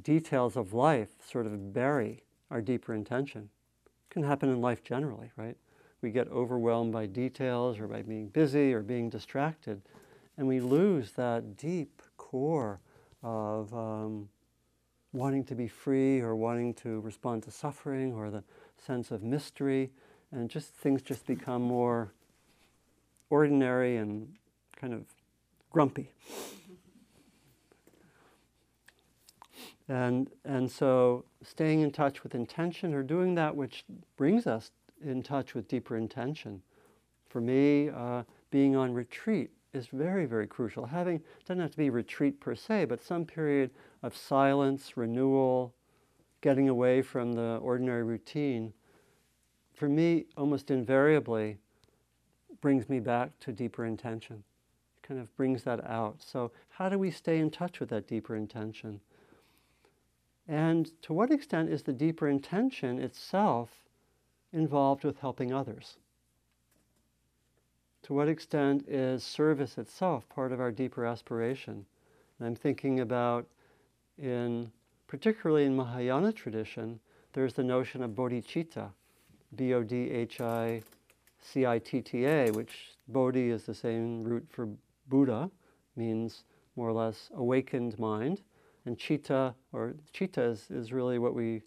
[0.02, 3.50] details of life sort of bury our deeper intention.
[3.86, 5.58] It can happen in life generally, right?
[6.02, 9.82] We get overwhelmed by details or by being busy or being distracted,
[10.38, 12.80] and we lose that deep core
[13.22, 14.30] of um,
[15.14, 18.44] wanting to be free or wanting to respond to suffering or the
[18.78, 19.92] sense of mystery,
[20.32, 22.14] and just things just become more
[23.30, 24.34] ordinary and
[24.76, 25.04] kind of
[25.72, 26.12] grumpy.
[29.88, 33.84] And, and so staying in touch with intention or doing that which
[34.16, 34.72] brings us
[35.04, 36.62] in touch with deeper intention.
[37.28, 40.86] For me, uh, being on retreat is very, very crucial.
[40.86, 43.72] Having, doesn't have to be retreat per se, but some period
[44.04, 45.74] of silence, renewal,
[46.42, 48.74] getting away from the ordinary routine,
[49.74, 51.58] for me, almost invariably
[52.62, 54.44] brings me back to deeper intention.
[54.98, 56.22] It kind of brings that out.
[56.22, 59.00] So, how do we stay in touch with that deeper intention?
[60.48, 63.70] And to what extent is the deeper intention itself
[64.54, 65.98] involved with helping others?
[68.04, 71.86] To what extent is service itself part of our deeper aspiration?
[72.38, 73.48] And I'm thinking about
[74.18, 74.72] in
[75.08, 77.00] particularly in Mahayana tradition,
[77.34, 78.92] there's the notion of bodhicitta,
[79.56, 80.82] B O D H I
[81.40, 84.70] C I T T A, which bodhi is the same root for
[85.08, 85.50] Buddha,
[85.96, 86.44] means
[86.76, 88.42] more or less awakened mind.
[88.86, 91.62] And chitta, or chitta is, is really what we,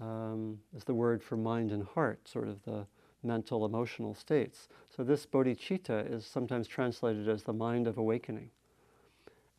[0.00, 2.86] um, is the word for mind and heart, sort of the
[3.22, 4.68] mental, emotional states.
[4.94, 8.50] So this bodhicitta is sometimes translated as the mind of awakening.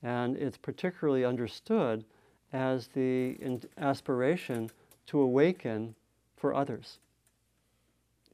[0.03, 2.03] And it's particularly understood
[2.53, 3.37] as the
[3.77, 4.69] aspiration
[5.07, 5.95] to awaken
[6.35, 6.99] for others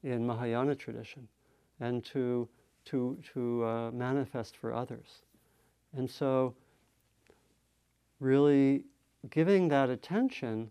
[0.02, 1.28] in Mahayana tradition
[1.80, 2.48] and to,
[2.86, 5.22] to, to uh, manifest for others.
[5.96, 6.54] And so
[8.20, 8.84] really
[9.30, 10.70] giving that attention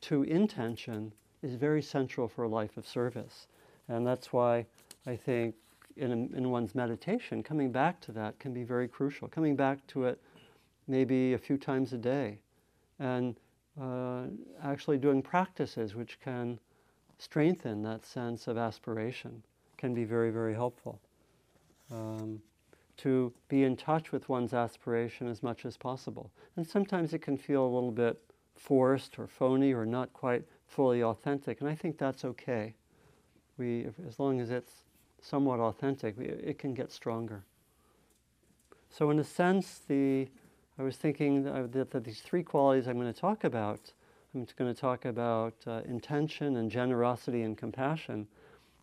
[0.00, 3.46] to intention is very central for a life of service.
[3.88, 4.66] And that's why
[5.06, 5.54] I think
[5.98, 9.28] in, in one's meditation, coming back to that can be very crucial.
[9.28, 10.20] Coming back to it
[10.86, 12.38] maybe a few times a day
[12.98, 13.36] and
[13.80, 14.22] uh,
[14.62, 16.58] actually doing practices which can
[17.18, 19.42] strengthen that sense of aspiration
[19.76, 21.00] can be very, very helpful.
[21.92, 22.40] Um,
[22.98, 26.30] to be in touch with one's aspiration as much as possible.
[26.56, 28.20] And sometimes it can feel a little bit
[28.56, 32.74] forced or phony or not quite fully authentic, and I think that's okay.
[33.56, 34.82] We, if, as long as it's
[35.20, 37.44] somewhat authentic, it can get stronger.
[38.90, 40.28] So, in a sense, the
[40.78, 43.92] I was thinking that, that, that these three qualities I'm going to talk about.
[44.34, 48.28] I'm going to talk about uh, intention and generosity and compassion.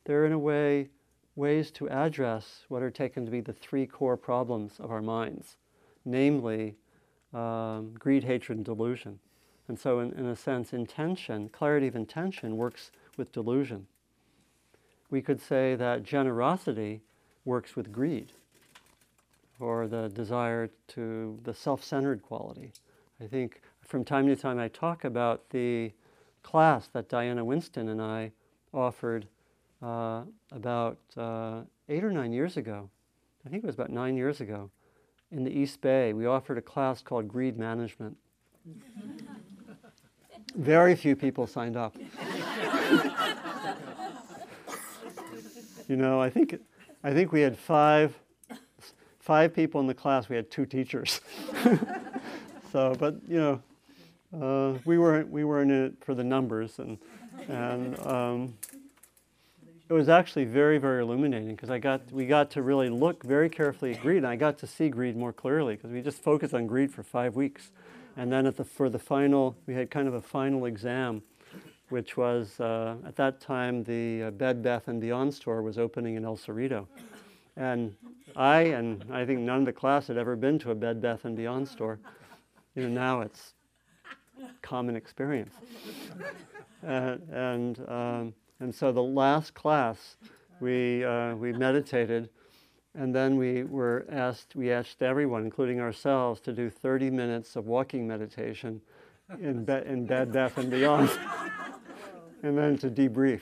[0.03, 0.89] They're in a way
[1.35, 5.57] ways to address what are taken to be the three core problems of our minds,
[6.05, 6.75] namely
[7.33, 9.19] um, greed, hatred, and delusion.
[9.67, 13.87] And so, in, in a sense, intention, clarity of intention, works with delusion.
[15.15, 16.99] We could say that generosity
[17.45, 18.33] works with greed,
[19.61, 22.73] or the desire to the self centered quality.
[23.21, 25.93] I think from time to time I talk about the
[26.43, 28.33] class that Diana Winston and I
[28.73, 29.25] offered
[29.81, 32.89] uh, about uh, eight or nine years ago.
[33.45, 34.69] I think it was about nine years ago
[35.31, 36.11] in the East Bay.
[36.11, 38.17] We offered a class called Greed Management.
[40.57, 41.95] Very few people signed up.
[45.87, 46.59] you know, I think,
[47.03, 48.17] I think we had five,
[49.19, 50.29] five people in the class.
[50.29, 51.21] We had two teachers.
[52.71, 53.61] so, but you know,
[54.41, 56.97] uh, we weren't we weren't in it for the numbers, and
[57.47, 58.53] and um,
[59.87, 63.49] it was actually very very illuminating because I got we got to really look very
[63.49, 66.53] carefully at greed, and I got to see greed more clearly because we just focused
[66.53, 67.71] on greed for five weeks,
[68.17, 71.21] and then at the for the final we had kind of a final exam,
[71.89, 76.15] which was uh, at that time the uh, Bed Bath and Beyond store was opening
[76.15, 76.87] in El Cerrito,
[77.57, 77.95] and
[78.35, 81.25] I and I think none of the class had ever been to a Bed Bath
[81.25, 81.99] and Beyond store.
[82.75, 83.53] You know now it's
[84.61, 85.53] common experience.
[86.87, 90.17] uh, and, um, and so the last class,
[90.59, 92.29] we, uh, we meditated,
[92.95, 97.65] and then we were asked, we asked everyone, including ourselves, to do 30 minutes of
[97.65, 98.81] walking meditation
[99.39, 101.09] in, be- in Bed Bath and Beyond,
[102.43, 103.41] and then to debrief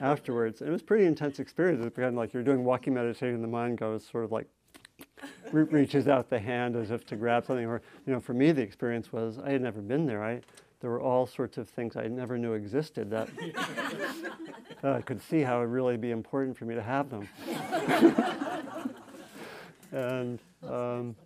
[0.00, 0.60] afterwards.
[0.60, 1.84] And it was a pretty intense experience.
[1.84, 4.46] It's kind of like you're doing walking meditation, and the mind goes sort of like
[5.52, 7.66] re- reaches out the hand as if to grab something.
[7.66, 10.22] Or, you know, for me, the experience was I had never been there.
[10.22, 10.40] I,
[10.80, 13.28] there were all sorts of things I never knew existed that
[14.84, 17.28] uh, I could see how it would really be important for me to have them.
[19.92, 21.16] and, um,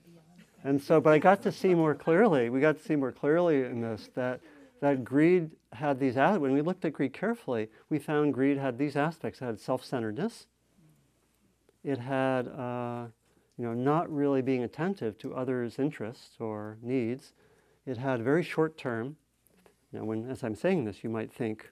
[0.69, 3.65] and so, but I got to see more clearly, we got to see more clearly
[3.65, 4.41] in this that,
[4.83, 8.95] that greed had these, when we looked at greed carefully, we found greed had these
[8.95, 9.41] aspects.
[9.41, 10.47] It had self centeredness,
[11.83, 13.07] it had uh,
[13.57, 17.33] you know, not really being attentive to others' interests or needs.
[17.87, 19.17] It had very short term.
[19.91, 21.71] Now, when as I'm saying this, you might think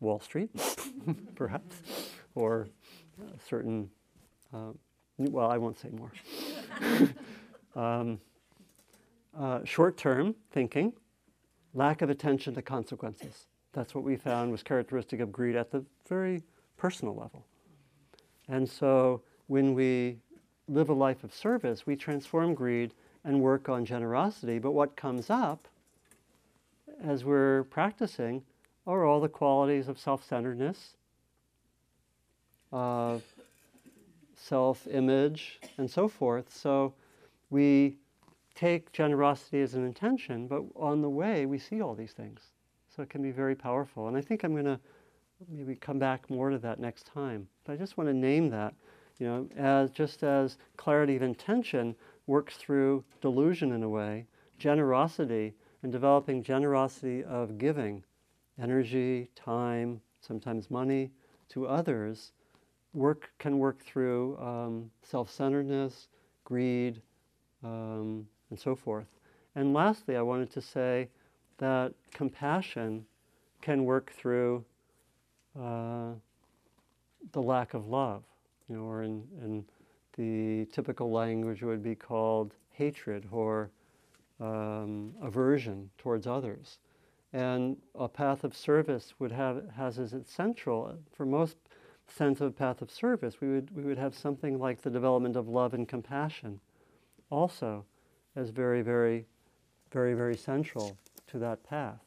[0.00, 0.50] Wall Street,
[1.36, 1.76] perhaps,
[2.34, 2.66] or
[3.48, 3.88] certain.
[4.52, 4.72] Uh,
[5.16, 6.10] well, I won't say more.
[7.76, 8.20] um,
[9.38, 10.92] uh, short term thinking,
[11.74, 13.46] lack of attention to consequences.
[13.72, 16.42] That's what we found was characteristic of greed at the very
[16.76, 17.44] personal level.
[18.48, 20.18] And so when we
[20.68, 22.94] live a life of service, we transform greed
[23.24, 24.58] and work on generosity.
[24.58, 25.68] But what comes up
[27.02, 28.42] as we're practicing
[28.86, 30.96] are all the qualities of self centeredness,
[32.72, 33.22] of
[34.40, 36.52] self image, and so forth.
[36.52, 36.94] So
[37.50, 37.96] we
[38.54, 42.40] take generosity as an intention, but on the way we see all these things.
[42.94, 44.08] So it can be very powerful.
[44.08, 44.80] And I think I'm going to
[45.48, 47.46] maybe come back more to that next time.
[47.64, 48.74] But I just want to name that
[49.20, 51.94] you know, as just as clarity of intention
[52.26, 54.26] works through delusion in a way,
[54.58, 58.02] generosity and developing generosity of giving,
[58.60, 61.10] energy, time, sometimes money
[61.50, 62.32] to others,
[62.92, 66.08] work can work through um, self-centeredness,
[66.44, 67.00] greed,
[67.62, 69.06] um, and so forth.
[69.54, 71.08] And lastly, I wanted to say
[71.58, 73.04] that compassion
[73.60, 74.64] can work through
[75.58, 76.12] uh,
[77.32, 78.22] the lack of love
[78.68, 79.64] you know, or in, in
[80.16, 83.70] the typical language would be called hatred or
[84.40, 86.78] um, aversion towards others.
[87.32, 91.56] And a path of service would have has as its central for most
[92.12, 95.36] sense of a path of service, we would we would have something like the development
[95.36, 96.60] of love and compassion,
[97.30, 97.84] also,
[98.36, 99.26] as very very,
[99.92, 100.98] very very central
[101.28, 102.00] to that path.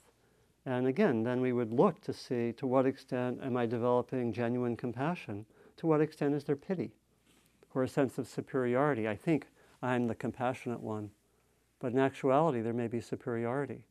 [0.66, 4.78] And again, then we would look to see to what extent am I developing genuine
[4.78, 5.46] compassion
[5.78, 6.94] to what extent is there pity
[7.74, 9.08] or a sense of superiority?
[9.08, 9.48] I think
[9.82, 11.10] I'm the compassionate one,
[11.80, 13.84] but in actuality, there may be superiority.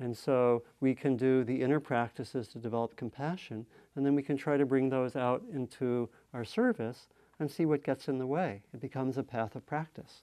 [0.00, 4.36] And so we can do the inner practices to develop compassion, and then we can
[4.36, 7.08] try to bring those out into our service
[7.40, 8.62] and see what gets in the way.
[8.72, 10.22] It becomes a path of practice.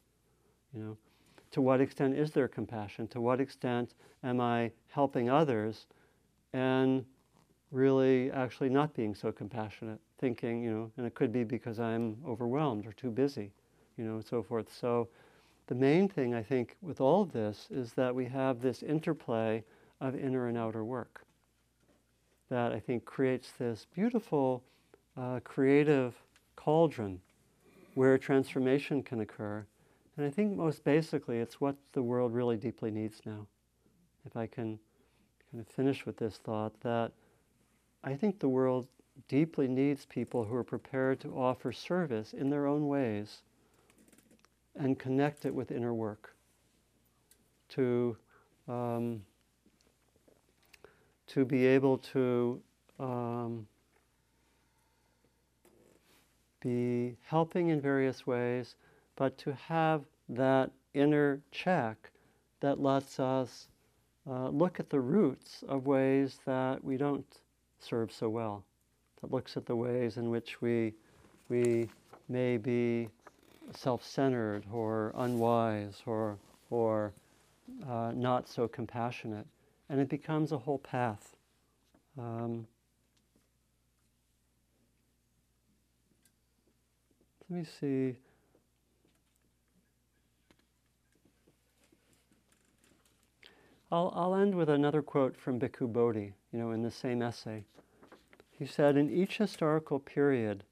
[0.73, 0.97] You know,
[1.51, 3.07] to what extent is there compassion?
[3.09, 5.88] To what extent am I helping others
[6.53, 7.05] and
[7.71, 12.17] really actually not being so compassionate, thinking, you know, and it could be because I'm
[12.26, 13.51] overwhelmed or too busy,
[13.97, 14.73] you know, and so forth.
[14.73, 15.09] So
[15.68, 19.63] the main thing I think with all of this is that we have this interplay
[19.99, 21.26] of inner and outer work
[22.49, 24.63] that I think creates this beautiful
[25.18, 26.16] uh, creative
[26.55, 27.20] cauldron
[27.95, 29.66] where transformation can occur.
[30.18, 33.47] And I think most basically it's what the world really deeply needs now.
[34.26, 34.80] If I can
[35.51, 37.11] kind of finish with this thought that
[38.03, 38.88] I think the world
[39.28, 43.41] deeply needs people who are prepared to offer service in their own ways
[44.76, 46.36] and connect it with inner work.
[47.69, 48.15] To
[48.67, 49.21] um,
[51.28, 52.61] to be able to
[52.99, 53.67] um,
[56.61, 58.76] be helping in various ways,
[59.15, 62.11] but to have that inner check
[62.59, 63.67] that lets us
[64.28, 67.41] uh, look at the roots of ways that we don't
[67.80, 68.63] serve so well,
[69.21, 70.93] that looks at the ways in which we,
[71.49, 71.88] we
[72.30, 73.07] may be
[73.74, 76.38] self-centered or unwise or,
[76.70, 77.13] or
[77.88, 79.47] uh, not so compassionate.
[79.89, 81.36] And it becomes a whole path.
[82.18, 82.68] Um,
[87.49, 88.16] let me see.
[93.91, 97.63] I'll, I'll end with another quote from Bhikkhu Bodhi, you know, in the same essay.
[98.57, 100.63] He said, In each historical period,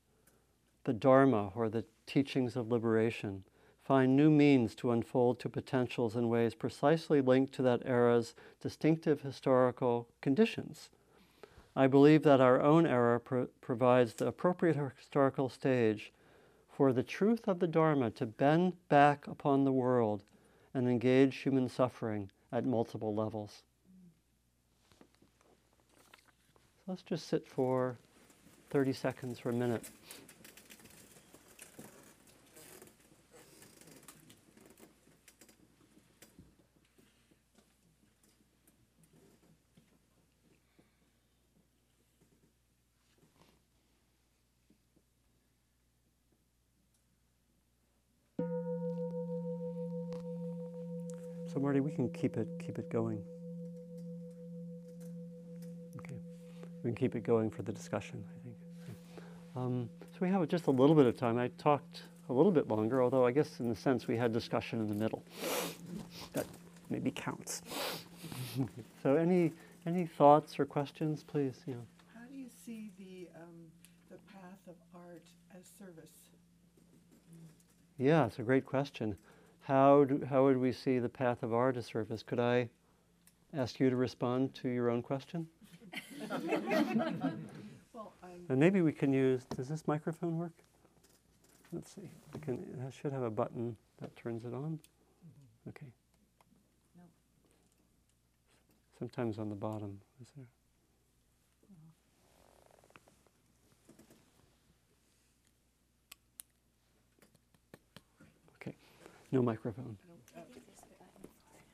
[0.86, 3.44] the Dharma, or the teachings of liberation,
[3.84, 9.22] find new means to unfold to potentials in ways precisely linked to that era's distinctive
[9.22, 10.90] historical conditions.
[11.76, 16.14] I believe that our own era pro- provides the appropriate historical stage
[16.70, 20.24] for the truth of the Dharma to bend back upon the world
[20.74, 23.64] and engage human suffering at multiple levels.
[26.86, 27.98] So let's just sit for
[28.70, 29.84] 30 seconds or a minute.
[51.54, 53.22] So Marty, we can keep it keep it going.
[56.00, 56.16] Okay,
[56.84, 58.24] we can keep it going for the discussion.
[58.28, 58.56] I think.
[59.56, 61.38] Um, so we have just a little bit of time.
[61.38, 64.80] I talked a little bit longer, although I guess in a sense we had discussion
[64.80, 65.24] in the middle.
[66.34, 66.48] That
[66.90, 67.62] maybe counts.
[69.04, 69.54] so any
[69.86, 71.62] any thoughts or questions, please?
[71.68, 71.76] Know.
[72.16, 73.68] How do you see the um,
[74.10, 75.26] the path of art
[75.56, 76.33] as service?
[77.98, 79.16] Yeah, it's a great question.
[79.62, 82.24] How, do, how would we see the path of our as service?
[82.24, 82.70] Could I
[83.56, 85.48] ask you to respond to your own question?
[87.94, 88.14] well,
[88.50, 90.54] And maybe we can use, does this microphone work?
[91.72, 92.10] Let's see.
[92.36, 92.56] I can,
[92.88, 94.80] it should have a button that turns it on.
[94.80, 95.70] Mm-hmm.
[95.70, 95.88] Okay.
[96.96, 97.04] No.
[99.00, 100.46] Sometimes on the bottom, is there?
[108.62, 108.76] Okay.
[109.34, 109.98] No microphone.
[110.06, 110.46] I don't, uh,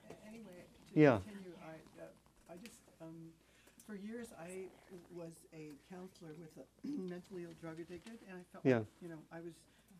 [0.08, 0.64] a- anyway.
[0.94, 1.20] To Yeah.
[1.28, 2.08] Continue, I uh,
[2.48, 3.34] I just um,
[3.86, 4.72] for years I
[5.12, 8.80] was a counselor with a mentally ill drug addicted, and I felt Yeah.
[8.80, 9.54] like you know I was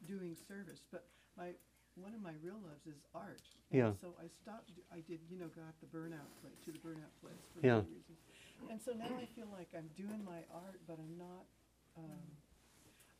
[0.08, 1.04] doing service, but
[1.36, 1.52] my
[2.00, 3.44] one of my real loves is art.
[3.76, 3.88] Yeah.
[3.92, 4.72] And so I stopped.
[4.74, 7.84] d- I did, you know, got the burnout place to the burnout place for Yeah.
[7.84, 8.20] many reasons.
[8.72, 11.44] And so now I feel like I'm doing my art, but I'm not.
[12.00, 12.24] Um,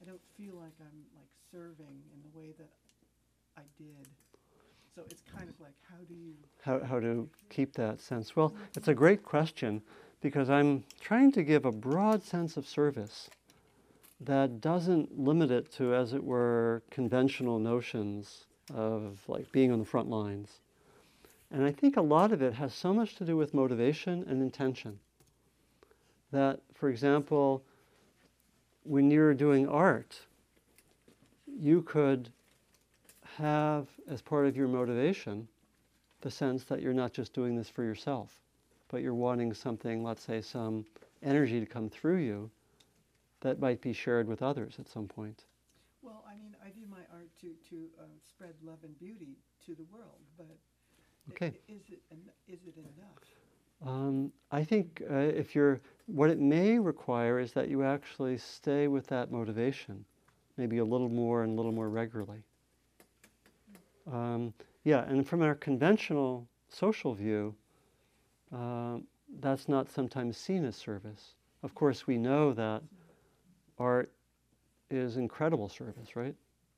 [0.02, 2.72] I don't feel like I'm like serving in the way that
[3.58, 4.08] I did.
[5.00, 6.34] So it's kind of like, how do you?
[6.62, 8.36] how, how to keep that sense?
[8.36, 8.64] Well, mm-hmm.
[8.76, 9.82] it's a great question
[10.20, 13.30] because I'm trying to give a broad sense of service
[14.20, 18.44] that doesn't limit it to, as it were, conventional notions
[18.74, 20.60] of like being on the front lines.
[21.50, 24.42] And I think a lot of it has so much to do with motivation and
[24.42, 25.00] intention.
[26.34, 27.64] That, for example,
[28.84, 30.20] when you're doing art,
[31.48, 32.32] you could
[33.40, 35.48] have as part of your motivation
[36.22, 38.42] the sense that you're not just doing this for yourself,
[38.90, 40.86] but you're wanting something, let's say, some
[41.24, 42.52] energy to come through you
[43.42, 45.46] that might be shared with others at some point.
[46.02, 49.76] Well, I mean, I do my art to to uh, spread love and beauty to
[49.76, 50.58] the world, but
[51.32, 51.54] Okay.
[51.68, 53.20] is it en- is it enough?
[53.86, 58.88] Um, I think uh, if you're, what it may require is that you actually stay
[58.88, 60.04] with that motivation,
[60.58, 62.44] maybe a little more and a little more regularly.
[64.12, 64.54] Um,
[64.84, 67.56] yeah, and from our conventional social view,
[68.56, 68.98] uh,
[69.40, 71.36] that's not sometimes seen as service.
[71.62, 72.82] Of course, we know that
[73.78, 74.12] art
[74.90, 76.36] is incredible service, right?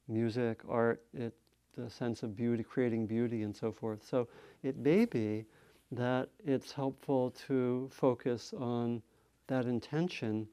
[0.08, 1.34] Music, art, it,
[1.78, 4.06] the sense of beauty, creating beauty, and so forth.
[4.06, 4.28] So
[4.64, 5.46] it may be
[5.92, 9.02] that it's helpful to focus on
[9.48, 10.48] that intention,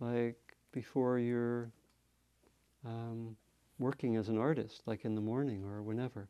[0.00, 0.36] like
[0.72, 1.70] before you're
[2.84, 3.36] um,
[3.78, 6.28] working as an artist, like in the morning or whenever.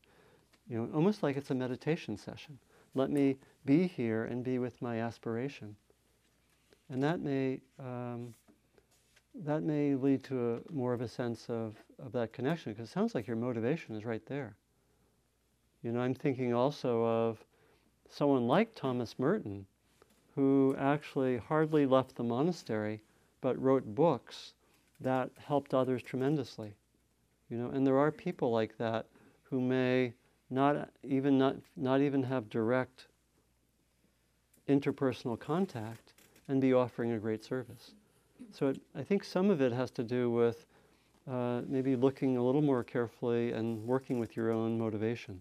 [0.69, 2.59] You know, almost like it's a meditation session.
[2.95, 5.77] Let me be here and be with my aspiration.
[6.91, 8.35] And that may, um,
[9.45, 12.93] that may lead to a, more of a sense of, of that connection, because it
[12.93, 14.57] sounds like your motivation is right there.
[15.83, 17.45] You know, I'm thinking also of
[18.09, 19.67] someone like Thomas Merton,
[20.35, 23.03] who actually hardly left the monastery,
[23.41, 24.55] but wrote books
[25.01, 26.75] that helped others tremendously.
[27.51, 29.07] You know, and there are people like that
[29.43, 30.15] who may
[30.51, 33.07] not even not, not even have direct
[34.69, 36.15] interpersonal contact
[36.49, 37.93] and be offering a great service.
[38.53, 40.67] So it, I think some of it has to do with
[41.31, 45.41] uh, maybe looking a little more carefully and working with your own motivation.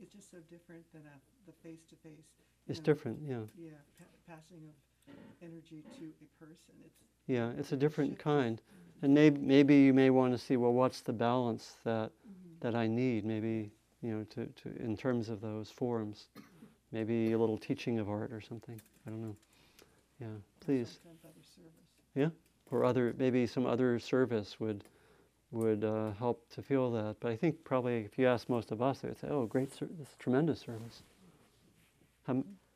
[0.00, 2.26] It's just so different than a, the face-to-face.
[2.68, 3.36] It's know, different, yeah.
[3.56, 4.74] Yeah, pa- passing of
[5.42, 6.74] energy to a person.
[6.84, 6.94] It's
[7.26, 8.60] Yeah, it's a different kind.
[9.02, 12.12] And maybe, maybe you may want to see, well, what's the balance that,
[12.60, 13.24] that I need?
[13.24, 16.28] Maybe, you know, to, to, in terms of those forms.
[16.92, 18.80] Maybe a little teaching of art or something.
[19.06, 19.36] I don't know.
[20.20, 20.26] Yeah,
[20.60, 20.88] please.
[20.88, 22.30] service.
[22.70, 24.84] Or other, maybe some other service would,
[25.50, 27.16] would uh, help to feel that.
[27.20, 29.74] But I think probably if you ask most of us, they would say, oh, great,
[29.74, 31.02] ser- this is tremendous service.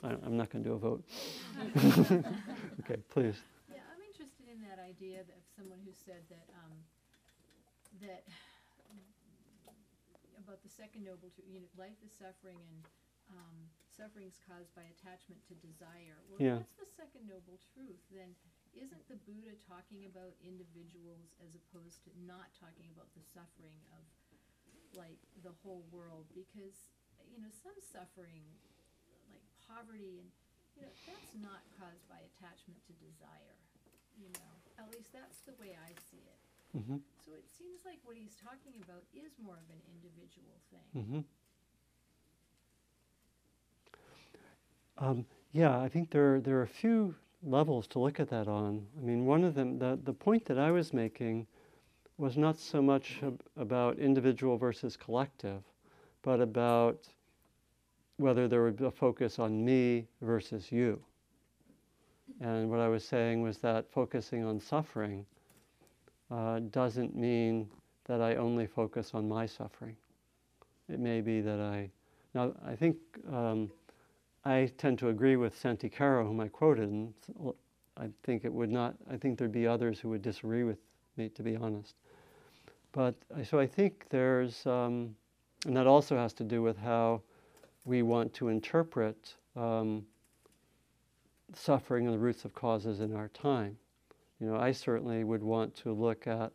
[0.03, 1.05] I- I'm not going to do a vote.
[2.84, 3.40] okay, please.
[3.72, 6.76] Yeah, I'm interested in that idea of someone who said that, um,
[8.05, 8.24] that
[10.36, 12.80] about the second noble truth, you know, life is suffering and,
[13.34, 13.57] um,
[13.90, 16.20] suffering's caused by attachment to desire.
[16.28, 16.61] Well, Yeah.
[16.61, 18.36] if that's the second noble truth, then
[18.76, 24.05] isn't the Buddha talking about individuals as opposed to not talking about the suffering of,
[24.94, 26.28] like, the whole world?
[26.36, 26.86] Because,
[27.32, 28.75] you know, some suffering, like
[29.68, 30.30] poverty and,
[30.78, 33.56] you know, that's not caused by attachment to desire
[34.16, 36.78] you know, at least that's the way I see it.
[36.86, 41.04] hmm So it seems like what he's talking about is more of an individual thing.
[41.04, 41.20] hmm
[44.98, 48.86] Um, yeah, I think there, there are a few levels to look at that on.
[48.98, 51.46] I mean, one of them, the, the point that I was making
[52.16, 55.62] was not so much ab- about individual versus collective,
[56.22, 57.06] but about
[58.18, 61.00] whether there would be a focus on me versus you.
[62.40, 65.24] And what I was saying was that focusing on suffering
[66.30, 67.68] uh, doesn't mean
[68.06, 69.96] that I only focus on my suffering.
[70.88, 71.90] It may be that I.
[72.34, 72.96] Now, I think
[73.32, 73.70] um,
[74.44, 77.12] I tend to agree with Santikaro, whom I quoted, and
[77.96, 78.94] I think it would not.
[79.10, 80.78] I think there'd be others who would disagree with
[81.16, 81.94] me, to be honest.
[82.92, 83.14] But
[83.44, 85.14] so I think there's, um,
[85.66, 87.22] and that also has to do with how
[87.87, 90.05] we want to interpret um,
[91.55, 93.78] suffering and the roots of causes in our time.
[94.41, 96.53] You know, I certainly would want to look at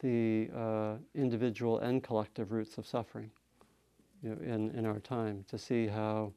[0.00, 3.30] the uh, individual and collective roots of suffering
[4.22, 6.32] you know, in, in our time to see how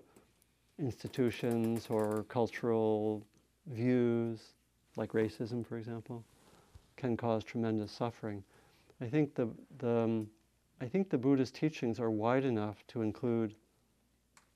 [0.77, 3.25] institutions or cultural
[3.67, 4.39] views,
[4.95, 6.23] like racism, for example,
[6.97, 8.43] can cause tremendous suffering.
[9.01, 9.49] I think the,
[9.79, 10.27] the, um,
[10.81, 13.55] I think the Buddhist teachings are wide enough to include,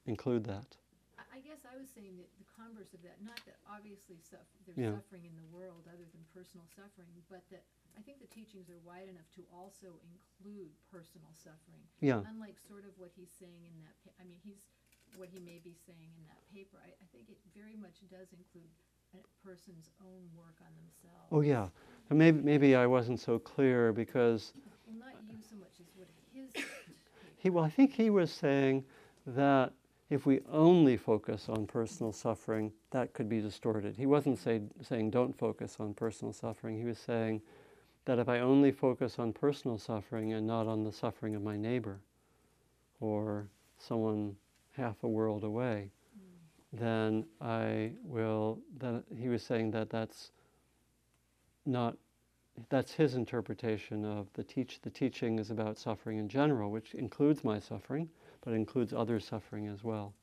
[0.05, 0.77] include that.
[1.19, 4.49] I, I guess I was saying that the converse of that, not that obviously suff-
[4.65, 4.95] there's Yeah.
[4.97, 7.63] suffering in the world other than personal suffering, but that
[7.97, 11.83] I think the teachings are wide enough to also include personal suffering.
[11.99, 14.63] Yeah, Unlike sort of what he's saying in that, pa- I mean, he's,
[15.19, 18.31] what he may be saying in that paper, I, I think it very much does
[18.31, 18.71] include
[19.13, 21.27] a person's own work on themselves.
[21.35, 21.67] oh yeah.
[22.09, 24.53] And maybe, maybe I wasn't so clear because
[24.87, 26.49] Well, not you so much as what his.
[27.37, 28.85] He, well, I think he was saying
[29.25, 29.73] that
[30.11, 33.95] if we only focus on personal suffering, that could be distorted.
[33.95, 36.77] He wasn't say, saying don't focus on personal suffering.
[36.77, 37.41] He was saying
[38.03, 41.55] that if I only focus on personal suffering and not on the suffering of my
[41.55, 42.01] neighbor
[42.99, 43.47] or
[43.77, 44.35] someone
[44.75, 45.89] half a world away,
[46.19, 46.79] mm.
[46.79, 48.59] then I will.
[48.77, 50.31] Then he was saying that that's
[51.65, 51.95] not
[52.69, 54.81] that's his interpretation of the teach.
[54.81, 58.09] The teaching is about suffering in general, which includes my suffering,
[58.43, 60.13] but includes other suffering as well.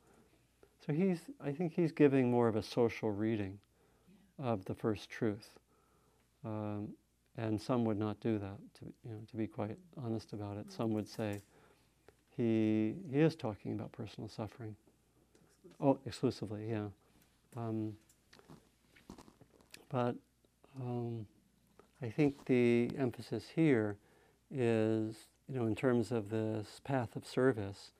[0.85, 3.59] So he's, I think he's giving more of a social reading
[4.37, 5.49] of the first truth,
[6.45, 6.89] um,
[7.37, 8.57] and some would not do that.
[8.79, 11.41] To you know, to be quite honest about it, some would say
[12.35, 14.75] he he is talking about personal suffering.
[15.81, 16.87] Oh, exclusively, yeah.
[17.55, 17.93] Um,
[19.89, 20.15] but
[20.79, 21.25] um,
[22.01, 23.97] I think the emphasis here
[24.51, 25.15] is,
[25.47, 27.91] you know, in terms of this path of service,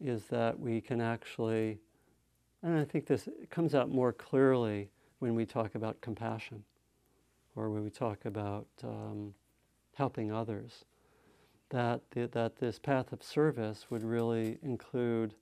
[0.00, 1.78] is that we can actually,
[2.62, 6.64] and I think this comes out more clearly when we talk about compassion
[7.56, 9.34] or when we talk about um,
[9.94, 10.84] helping others,
[11.70, 15.34] that, the, that this path of service would really include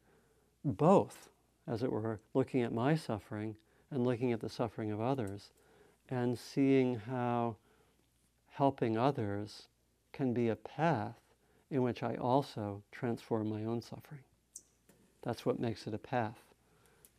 [0.65, 1.29] both,
[1.69, 3.55] as it were, looking at my suffering
[3.91, 5.51] and looking at the suffering of others
[6.09, 7.57] and seeing how
[8.51, 9.69] helping others
[10.13, 11.21] can be a path
[11.71, 14.23] in which I also transform my own suffering.
[15.27, 16.39] That's what makes it a path.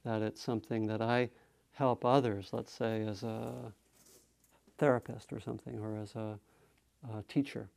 [0.06, 1.30] That it's something that I
[1.74, 3.74] help others, let's say as a
[4.78, 6.40] therapist or something, or as a,
[7.14, 7.68] a teacher.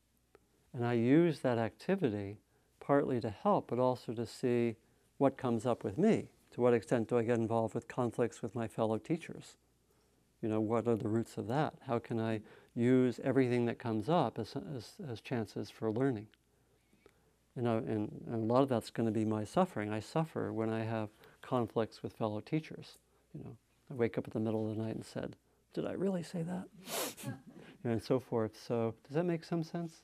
[0.72, 2.39] And I use that activity
[2.78, 4.76] partly to help, but also to see
[5.18, 6.28] what comes up with me.
[6.53, 9.57] To what extent do I get involved with conflicts with my fellow teachers?
[10.43, 11.74] You know, what are the roots of that?
[11.89, 12.41] How can I
[12.76, 16.28] use everything that comes up as, as, as chances for learning?
[17.57, 19.93] Know, and, and a lot of that's going to be my suffering.
[19.93, 21.11] I suffer when I have
[21.43, 22.97] conflicts with fellow teachers.
[23.35, 23.57] You know,
[23.91, 25.37] I wake up in the middle of the night and said,
[25.75, 27.35] "Did I really say that?"
[27.85, 28.53] and so forth.
[28.67, 30.03] So, does that make some sense?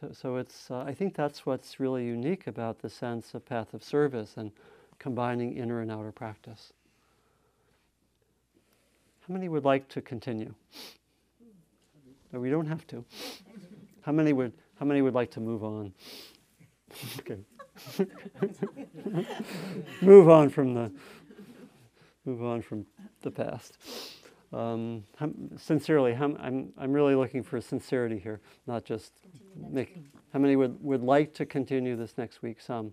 [0.00, 0.70] So, so it's.
[0.70, 4.52] Uh, I think that's what's really unique about the sense of path of service and
[4.98, 6.72] combining inner and outer practice.
[9.26, 10.54] How many would like to continue?
[12.32, 13.04] No, we don't have to.
[14.02, 15.92] How many would how many would like to move on?
[17.20, 17.38] okay.
[20.02, 20.90] move on from the
[22.24, 22.84] move on from
[23.22, 23.78] the past.
[24.52, 25.04] Um,
[25.56, 29.12] sincerely, I'm, I'm really looking for sincerity here, not just
[29.54, 29.98] make.
[30.32, 32.60] How many would, would like to continue this next week?
[32.60, 32.92] Some.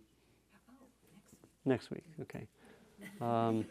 [1.63, 2.47] Next week, okay.
[3.21, 3.65] Um,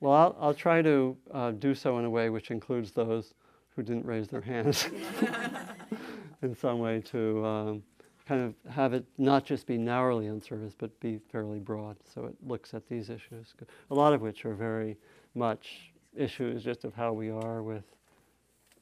[0.00, 3.32] well, I'll, I'll try to uh, do so in a way which includes those
[3.74, 4.88] who didn't raise their hands
[6.44, 7.82] in some way to um,
[8.26, 11.96] kind of have it not just be narrowly on service, but be fairly broad.
[12.12, 13.54] So it looks at these issues,
[13.90, 14.96] a lot of which are very
[15.34, 17.84] much issues just of how we are with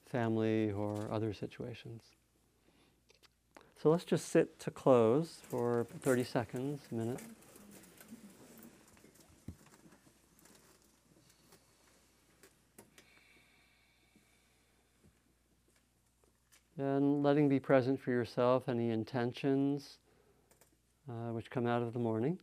[0.07, 2.03] family or other situations.
[3.83, 7.21] So let's just sit to close for 30 seconds, a minute.
[16.79, 19.99] And letting be present for yourself any intentions
[21.09, 22.39] uh, which come out of the morning.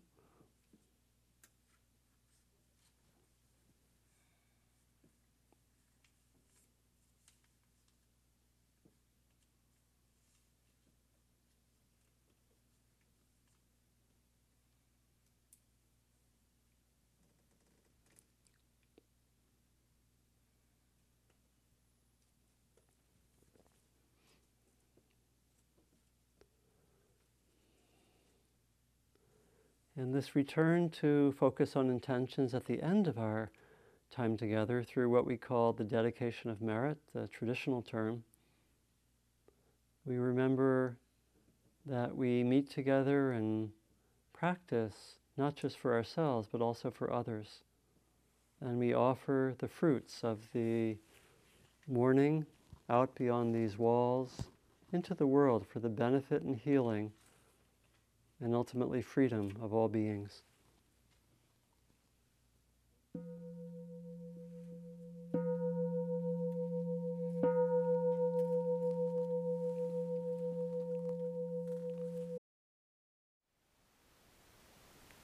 [30.20, 33.50] This return to focus on intentions at the end of our
[34.12, 38.22] time together through what we call the dedication of merit, the traditional term.
[40.06, 40.98] We remember
[41.86, 43.70] that we meet together and
[44.34, 47.64] practice not just for ourselves but also for others.
[48.60, 50.98] And we offer the fruits of the
[51.88, 52.46] morning
[52.90, 54.50] out beyond these walls
[54.92, 57.14] into the world for the benefit and healing
[58.42, 60.42] and ultimately freedom of all beings.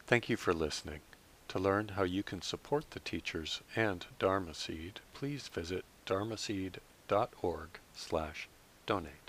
[0.07, 0.99] Thank you for listening.
[1.47, 8.47] To learn how you can support the teachers and Dharma Seed, please visit dharmaseed.org slash
[8.85, 9.24] donate.